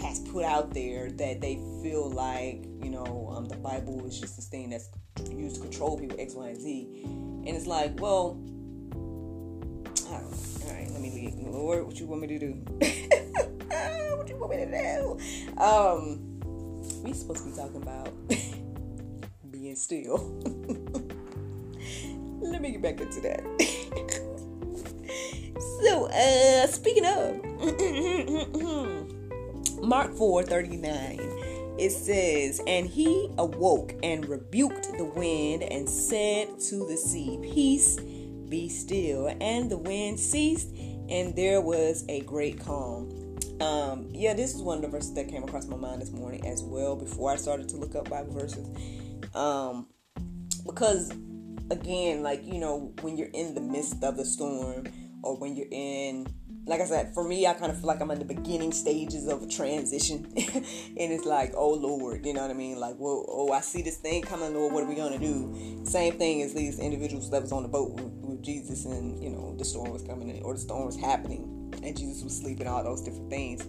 has 0.00 0.20
put 0.20 0.46
out 0.46 0.72
there 0.72 1.10
that 1.10 1.42
they 1.42 1.56
feel 1.82 2.10
like 2.10 2.64
you 2.82 2.88
know 2.88 3.30
um, 3.36 3.44
the 3.44 3.56
Bible 3.56 4.02
is 4.06 4.18
just 4.18 4.36
this 4.36 4.46
thing 4.46 4.70
that's 4.70 4.88
used 5.30 5.56
to 5.56 5.60
control 5.60 5.98
people 5.98 6.18
X, 6.18 6.32
Y, 6.32 6.48
and 6.48 6.58
Z, 6.58 7.02
and 7.04 7.48
it's 7.48 7.66
like, 7.66 8.00
well, 8.00 8.40
I 8.96 10.20
don't 10.20 10.30
know. 10.30 10.66
All 10.66 10.72
right, 10.72 10.90
let 10.90 11.02
me 11.02 11.10
leave. 11.10 11.34
Lord, 11.34 11.84
what 11.84 12.00
you 12.00 12.06
want 12.06 12.22
me 12.22 12.28
to 12.28 12.38
do? 12.38 12.52
what 14.16 14.26
do 14.26 14.32
you 14.32 14.38
want 14.38 14.52
me 14.52 14.56
to 14.56 14.70
do? 14.72 15.60
Um, 15.60 16.40
we 17.02 17.12
supposed 17.12 17.44
to 17.44 17.50
be 17.50 17.54
talking 17.54 17.82
about 17.82 18.10
being 19.50 19.76
still. 19.76 21.04
let 22.58 22.62
me 22.62 22.72
get 22.72 22.82
back 22.82 23.00
into 23.00 23.20
that. 23.20 23.40
so, 25.80 26.06
uh, 26.06 26.66
speaking 26.66 27.06
of 27.06 27.40
Mark 29.88 30.12
4 30.14 30.42
39, 30.42 31.20
it 31.78 31.90
says, 31.90 32.60
And 32.66 32.88
he 32.88 33.30
awoke 33.38 33.94
and 34.02 34.28
rebuked 34.28 34.90
the 34.98 35.04
wind 35.04 35.62
and 35.62 35.88
said 35.88 36.58
to 36.62 36.84
the 36.88 36.96
sea, 36.96 37.38
Peace, 37.42 37.96
be 38.48 38.68
still. 38.68 39.28
And 39.40 39.70
the 39.70 39.78
wind 39.78 40.18
ceased, 40.18 40.74
and 41.08 41.36
there 41.36 41.60
was 41.60 42.04
a 42.08 42.22
great 42.22 42.58
calm. 42.58 43.36
Um, 43.60 44.08
yeah, 44.10 44.34
this 44.34 44.52
is 44.56 44.62
one 44.62 44.78
of 44.78 44.82
the 44.82 44.88
verses 44.88 45.14
that 45.14 45.28
came 45.28 45.44
across 45.44 45.68
my 45.68 45.76
mind 45.76 46.02
this 46.02 46.10
morning 46.10 46.44
as 46.44 46.64
well 46.64 46.96
before 46.96 47.30
I 47.30 47.36
started 47.36 47.68
to 47.68 47.76
look 47.76 47.94
up 47.94 48.10
Bible 48.10 48.32
verses. 48.32 48.66
Um, 49.32 49.86
because 50.66 51.12
again, 51.70 52.22
like, 52.22 52.44
you 52.44 52.58
know, 52.58 52.92
when 53.00 53.16
you're 53.16 53.28
in 53.28 53.54
the 53.54 53.60
midst 53.60 54.02
of 54.02 54.16
the 54.16 54.24
storm 54.24 54.86
or 55.22 55.36
when 55.36 55.56
you're 55.56 55.68
in 55.70 56.26
like 56.68 56.82
I 56.82 56.84
said, 56.84 57.14
for 57.14 57.26
me, 57.26 57.46
I 57.46 57.54
kind 57.54 57.72
of 57.72 57.78
feel 57.78 57.86
like 57.86 58.00
I'm 58.02 58.10
in 58.10 58.18
the 58.18 58.26
beginning 58.26 58.72
stages 58.72 59.26
of 59.26 59.42
a 59.42 59.48
transition, 59.48 60.30
and 60.36 61.12
it's 61.12 61.24
like, 61.24 61.54
oh 61.56 61.72
Lord, 61.72 62.26
you 62.26 62.34
know 62.34 62.42
what 62.42 62.50
I 62.50 62.54
mean? 62.54 62.78
Like, 62.78 62.96
well, 62.98 63.24
oh, 63.26 63.52
I 63.52 63.60
see 63.60 63.80
this 63.80 63.96
thing 63.96 64.22
coming, 64.22 64.52
Lord, 64.52 64.74
what 64.74 64.84
are 64.84 64.86
we 64.86 64.94
gonna 64.94 65.18
do? 65.18 65.80
Same 65.84 66.18
thing 66.18 66.42
as 66.42 66.52
these 66.52 66.78
individuals 66.78 67.30
that 67.30 67.40
was 67.40 67.52
on 67.52 67.62
the 67.62 67.70
boat 67.70 67.92
with, 67.92 68.12
with 68.20 68.42
Jesus, 68.42 68.84
and 68.84 69.22
you 69.22 69.30
know, 69.30 69.56
the 69.56 69.64
storm 69.64 69.90
was 69.90 70.02
coming 70.02 70.28
in, 70.28 70.42
or 70.42 70.52
the 70.52 70.60
storm 70.60 70.84
was 70.84 70.96
happening, 70.96 71.72
and 71.82 71.96
Jesus 71.96 72.22
was 72.22 72.36
sleeping, 72.36 72.66
all 72.66 72.84
those 72.84 73.00
different 73.00 73.30
things. 73.30 73.64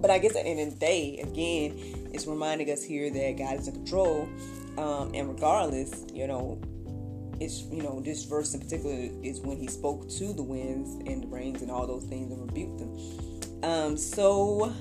But 0.00 0.10
I 0.10 0.18
guess 0.18 0.36
at 0.36 0.44
the 0.44 0.50
end 0.50 0.60
of 0.60 0.78
the 0.78 0.86
day, 0.86 1.18
again, 1.18 2.08
it's 2.14 2.26
reminding 2.26 2.70
us 2.70 2.82
here 2.82 3.10
that 3.10 3.36
God 3.36 3.58
is 3.58 3.66
in 3.66 3.74
control, 3.74 4.28
um, 4.78 5.12
and 5.14 5.28
regardless, 5.28 6.04
you 6.12 6.26
know, 6.26 6.60
it's 7.40 7.62
you 7.62 7.82
know 7.82 8.00
this 8.00 8.24
verse 8.24 8.54
in 8.54 8.60
particular 8.60 9.08
is 9.22 9.40
when 9.40 9.56
he 9.56 9.66
spoke 9.66 10.08
to 10.10 10.32
the 10.32 10.42
winds 10.42 10.90
and 11.08 11.22
the 11.22 11.26
rains 11.28 11.62
and 11.62 11.70
all 11.70 11.86
those 11.86 12.04
things 12.04 12.30
and 12.30 12.40
rebuked 12.42 12.78
them. 12.78 13.64
Um 13.64 13.96
so 13.96 14.74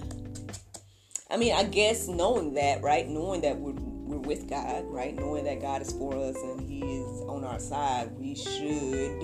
i 1.31 1.37
mean 1.37 1.53
i 1.53 1.63
guess 1.63 2.07
knowing 2.07 2.53
that 2.53 2.81
right 2.81 3.07
knowing 3.07 3.41
that 3.41 3.57
we're, 3.57 3.73
we're 3.73 4.17
with 4.17 4.49
god 4.49 4.83
right 4.85 5.15
knowing 5.15 5.43
that 5.43 5.61
god 5.61 5.81
is 5.81 5.91
for 5.91 6.15
us 6.15 6.35
and 6.43 6.61
he 6.61 6.79
is 6.79 7.21
on 7.27 7.43
our 7.43 7.59
side 7.59 8.11
we 8.17 8.35
should 8.35 9.19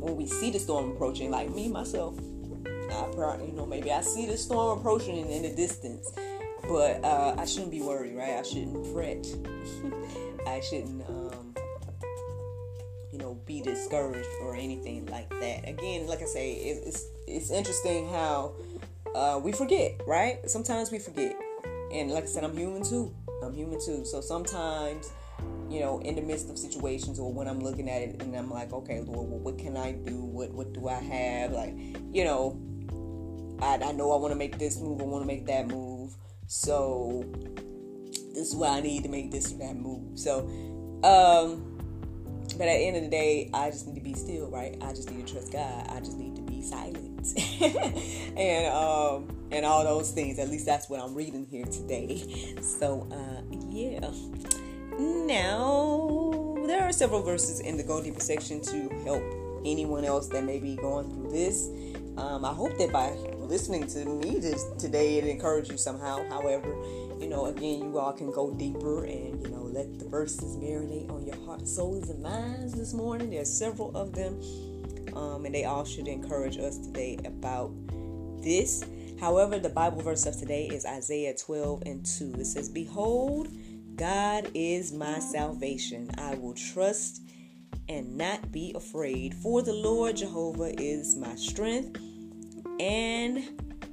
when 0.00 0.16
we 0.16 0.26
see 0.26 0.50
the 0.50 0.58
storm 0.58 0.92
approaching 0.92 1.30
like 1.30 1.50
me 1.50 1.68
myself 1.68 2.18
I, 2.92 3.08
probably, 3.14 3.46
you 3.46 3.52
know 3.52 3.66
maybe 3.66 3.90
i 3.92 4.00
see 4.00 4.26
the 4.26 4.36
storm 4.36 4.78
approaching 4.78 5.16
in, 5.16 5.28
in 5.28 5.42
the 5.42 5.54
distance 5.54 6.10
but 6.70 7.04
uh, 7.04 7.34
i 7.36 7.44
shouldn't 7.44 7.72
be 7.72 7.82
worried 7.82 8.16
right? 8.16 8.38
I 8.38 8.42
shouldn't 8.42 8.86
fret. 8.94 9.26
I 10.46 10.60
shouldn't 10.60 11.02
um, 11.08 11.54
you 13.12 13.18
know 13.18 13.34
be 13.44 13.60
discouraged 13.60 14.28
or 14.42 14.54
anything 14.54 15.06
like 15.06 15.28
that. 15.40 15.68
Again 15.68 16.06
like 16.06 16.22
i 16.22 16.26
say 16.26 16.52
it's 16.52 17.06
it's 17.26 17.50
interesting 17.50 18.08
how 18.08 18.54
uh, 19.14 19.40
we 19.42 19.52
forget 19.52 20.00
right? 20.06 20.48
Sometimes 20.48 20.90
we 20.90 20.98
forget. 20.98 21.36
And 21.92 22.12
like 22.12 22.24
i 22.24 22.26
said 22.26 22.44
i'm 22.44 22.56
human 22.56 22.84
too. 22.84 23.14
I'm 23.42 23.52
human 23.52 23.80
too. 23.84 24.04
So 24.04 24.20
sometimes 24.20 25.10
you 25.68 25.80
know 25.80 25.98
in 26.00 26.14
the 26.14 26.22
midst 26.22 26.50
of 26.50 26.58
situations 26.58 27.18
or 27.18 27.32
when 27.32 27.46
i'm 27.46 27.60
looking 27.60 27.88
at 27.88 28.02
it 28.02 28.20
and 28.20 28.36
i'm 28.36 28.50
like 28.50 28.72
okay 28.72 29.00
lord 29.00 29.30
well, 29.30 29.38
what 29.38 29.58
can 29.58 29.76
i 29.76 29.92
do? 29.92 30.16
What 30.22 30.52
what 30.52 30.72
do 30.72 30.88
i 30.88 30.94
have? 30.94 31.52
Like 31.52 31.74
you 32.12 32.24
know 32.24 32.60
i, 33.60 33.74
I 33.74 33.92
know 33.92 34.12
i 34.12 34.16
want 34.16 34.32
to 34.32 34.38
make 34.38 34.58
this 34.58 34.80
move 34.80 35.00
i 35.00 35.04
want 35.04 35.22
to 35.22 35.26
make 35.26 35.46
that 35.46 35.68
move 35.68 35.99
so 36.52 37.24
this 38.34 38.48
is 38.48 38.56
why 38.56 38.78
i 38.78 38.80
need 38.80 39.04
to 39.04 39.08
make 39.08 39.30
this 39.30 39.52
or 39.52 39.58
that 39.58 39.76
move 39.76 40.18
so 40.18 40.40
um 41.04 41.70
but 42.58 42.68
at 42.68 42.78
the 42.78 42.86
end 42.86 42.96
of 42.96 43.02
the 43.04 43.08
day, 43.08 43.48
I 43.54 43.70
just 43.70 43.86
need 43.86 43.94
to 43.94 44.00
be 44.00 44.14
still, 44.14 44.50
right? 44.50 44.76
I 44.82 44.92
just 44.92 45.10
need 45.10 45.26
to 45.26 45.32
trust 45.32 45.52
God. 45.52 45.86
I 45.88 46.00
just 46.00 46.18
need 46.18 46.36
to 46.36 46.42
be 46.42 46.62
silent, 46.62 47.32
and 48.36 48.66
um, 48.74 49.28
and 49.50 49.64
all 49.64 49.84
those 49.84 50.10
things. 50.10 50.38
At 50.38 50.50
least 50.50 50.66
that's 50.66 50.90
what 50.90 51.00
I'm 51.00 51.14
reading 51.14 51.46
here 51.46 51.64
today. 51.64 52.54
So 52.60 53.06
uh, 53.10 53.56
yeah. 53.70 54.10
Now 54.98 56.56
there 56.66 56.82
are 56.82 56.92
several 56.92 57.22
verses 57.22 57.60
in 57.60 57.76
the 57.76 57.82
Go 57.82 58.02
Deeper 58.02 58.20
section 58.20 58.60
to 58.62 58.88
help 59.04 59.22
anyone 59.64 60.04
else 60.04 60.28
that 60.28 60.44
may 60.44 60.58
be 60.58 60.76
going 60.76 61.10
through 61.10 61.30
this. 61.30 61.68
Um, 62.16 62.44
I 62.44 62.52
hope 62.52 62.76
that 62.78 62.92
by 62.92 63.16
listening 63.50 63.84
to 63.84 64.04
me 64.04 64.40
today 64.78 65.18
it 65.18 65.24
encouraged 65.24 65.72
you 65.72 65.76
somehow. 65.76 66.24
However, 66.28 66.68
you 67.18 67.26
know, 67.28 67.46
again, 67.46 67.80
you 67.80 67.98
all 67.98 68.12
can 68.12 68.30
go 68.30 68.54
deeper 68.54 69.04
and 69.04 69.42
you 69.42 69.48
know 69.48 69.62
let 69.62 69.98
the 69.98 70.08
verses 70.08 70.56
marinate 70.56 71.10
on 71.10 71.26
your 71.26 71.34
heart, 71.44 71.66
souls, 71.66 72.08
and 72.10 72.22
minds 72.22 72.74
this 72.74 72.94
morning. 72.94 73.30
There's 73.30 73.52
several 73.52 73.94
of 73.96 74.12
them, 74.14 74.40
um, 75.16 75.44
and 75.44 75.52
they 75.52 75.64
all 75.64 75.84
should 75.84 76.06
encourage 76.06 76.58
us 76.58 76.78
today 76.78 77.18
about 77.24 77.72
this. 78.40 78.84
However, 79.18 79.58
the 79.58 79.68
Bible 79.68 80.00
verse 80.00 80.26
of 80.26 80.38
today 80.38 80.68
is 80.68 80.86
Isaiah 80.86 81.34
12 81.34 81.82
and 81.86 82.06
2. 82.06 82.36
It 82.38 82.44
says, 82.44 82.68
Behold, 82.68 83.48
God 83.96 84.48
is 84.54 84.92
my 84.92 85.18
salvation. 85.18 86.08
I 86.18 86.36
will 86.36 86.54
trust 86.54 87.20
and 87.88 88.16
not 88.16 88.52
be 88.52 88.72
afraid, 88.76 89.34
for 89.34 89.60
the 89.60 89.74
Lord 89.74 90.18
Jehovah 90.18 90.72
is 90.80 91.16
my 91.16 91.34
strength 91.34 92.00
and 92.80 93.44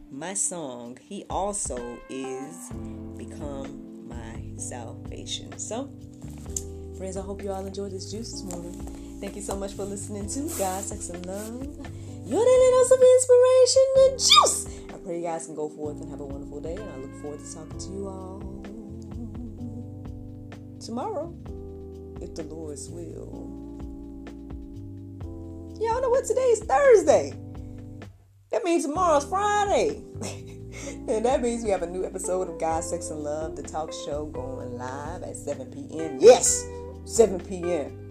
my 0.09 0.33
song. 0.33 0.97
He 1.01 1.25
also 1.29 1.99
is 2.09 2.71
become 3.17 4.07
my 4.07 4.41
salvation. 4.55 5.57
So, 5.57 5.91
friends, 6.97 7.17
I 7.17 7.21
hope 7.21 7.43
you 7.43 7.51
all 7.51 7.65
enjoyed 7.65 7.91
this 7.91 8.09
juice 8.09 8.31
this 8.31 8.43
morning. 8.43 8.73
Thank 9.19 9.35
you 9.35 9.41
so 9.41 9.57
much 9.57 9.73
for 9.73 9.83
listening 9.83 10.29
to 10.29 10.57
God, 10.57 10.83
Sex, 10.83 11.09
and 11.09 11.25
Love. 11.25 11.65
Your 12.25 12.45
daily 12.45 12.71
dose 12.71 12.91
of 12.91 13.01
inspiration 13.01 13.83
and 13.97 14.11
juice. 14.19 14.79
I 14.93 14.97
pray 15.03 15.17
you 15.17 15.23
guys 15.23 15.45
can 15.47 15.55
go 15.55 15.67
forth 15.67 15.99
and 15.99 16.09
have 16.09 16.21
a 16.21 16.25
wonderful 16.25 16.61
day, 16.61 16.75
and 16.75 16.89
I 16.89 16.97
look 16.97 17.21
forward 17.21 17.41
to 17.41 17.53
talking 17.53 17.77
to 17.77 17.89
you 17.89 18.07
all 18.07 18.39
tomorrow, 20.79 21.35
if 22.21 22.35
the 22.35 22.43
Lord's 22.43 22.89
will. 22.89 23.53
Y'all 25.81 26.01
know 26.01 26.09
what 26.09 26.23
today 26.23 26.41
is 26.41 26.59
Thursday. 26.59 27.33
Means 28.67 28.83
tomorrow's 28.83 29.23
Friday. 29.23 30.01
and 31.07 31.23
that 31.23 31.41
means 31.41 31.63
we 31.63 31.69
have 31.69 31.83
a 31.83 31.89
new 31.89 32.03
episode 32.03 32.49
of 32.49 32.59
God, 32.59 32.83
Sex, 32.83 33.11
and 33.11 33.21
Love, 33.21 33.55
the 33.55 33.63
talk 33.63 33.93
show 34.05 34.25
going 34.25 34.77
live 34.77 35.23
at 35.23 35.37
7 35.37 35.67
p.m. 35.67 36.17
Yes, 36.19 36.67
7 37.05 37.39
p.m. 37.39 38.09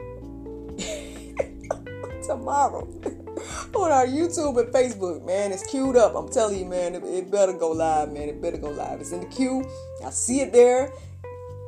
Tomorrow 2.27 2.88
on 3.75 3.92
our 3.92 4.07
YouTube 4.07 4.59
and 4.59 4.73
Facebook, 4.73 5.23
man. 5.27 5.53
It's 5.53 5.62
queued 5.66 5.95
up. 5.95 6.14
I'm 6.14 6.31
telling 6.31 6.59
you, 6.59 6.64
man, 6.64 6.95
it, 6.95 7.05
it 7.05 7.31
better 7.31 7.53
go 7.53 7.73
live, 7.73 8.11
man. 8.11 8.31
It 8.31 8.40
better 8.40 8.57
go 8.57 8.71
live. 8.71 9.03
It's 9.03 9.12
in 9.12 9.21
the 9.21 9.27
queue. 9.27 9.62
I 10.03 10.09
see 10.09 10.40
it 10.40 10.55
there. 10.55 10.90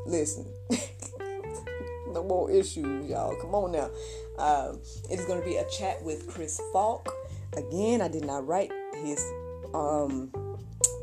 Listen, 0.06 0.46
no 2.14 2.24
more 2.24 2.50
issues, 2.50 3.06
y'all. 3.06 3.36
Come 3.36 3.54
on 3.54 3.72
now. 3.72 3.90
Um, 4.38 4.80
it 5.10 5.20
is 5.20 5.26
going 5.26 5.40
to 5.40 5.46
be 5.46 5.56
a 5.56 5.68
chat 5.68 6.02
with 6.02 6.26
Chris 6.26 6.58
Falk. 6.72 7.12
Again, 7.56 8.00
I 8.00 8.08
did 8.08 8.24
not 8.24 8.46
write 8.46 8.70
his 9.02 9.24
um, 9.74 10.30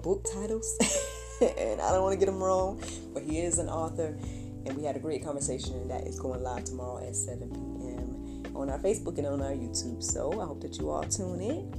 book 0.04 0.26
titles, 0.34 0.78
and 1.42 1.82
I 1.82 1.92
don't 1.92 2.04
want 2.04 2.14
to 2.14 2.20
get 2.20 2.28
them 2.28 2.42
wrong, 2.42 2.82
but 3.14 3.24
he 3.24 3.40
is 3.40 3.58
an 3.58 3.68
author, 3.68 4.18
and 4.66 4.78
we 4.78 4.84
had 4.84 4.96
a 4.96 5.00
great 5.00 5.24
conversation 5.24 5.76
and 5.76 5.90
that 5.90 6.06
is 6.08 6.20
going 6.20 6.42
live 6.42 6.64
tomorrow 6.64 7.06
at 7.06 7.16
7 7.16 7.50
p.m. 7.50 8.56
on 8.56 8.70
our 8.70 8.80
Facebook 8.80 9.18
and 9.18 9.28
on 9.28 9.42
our 9.42 9.52
YouTube. 9.52 10.02
So 10.02 10.40
I 10.40 10.46
hope 10.46 10.62
that 10.62 10.78
you 10.78 10.90
all 10.90 11.04
tune 11.04 11.42
in, 11.42 11.74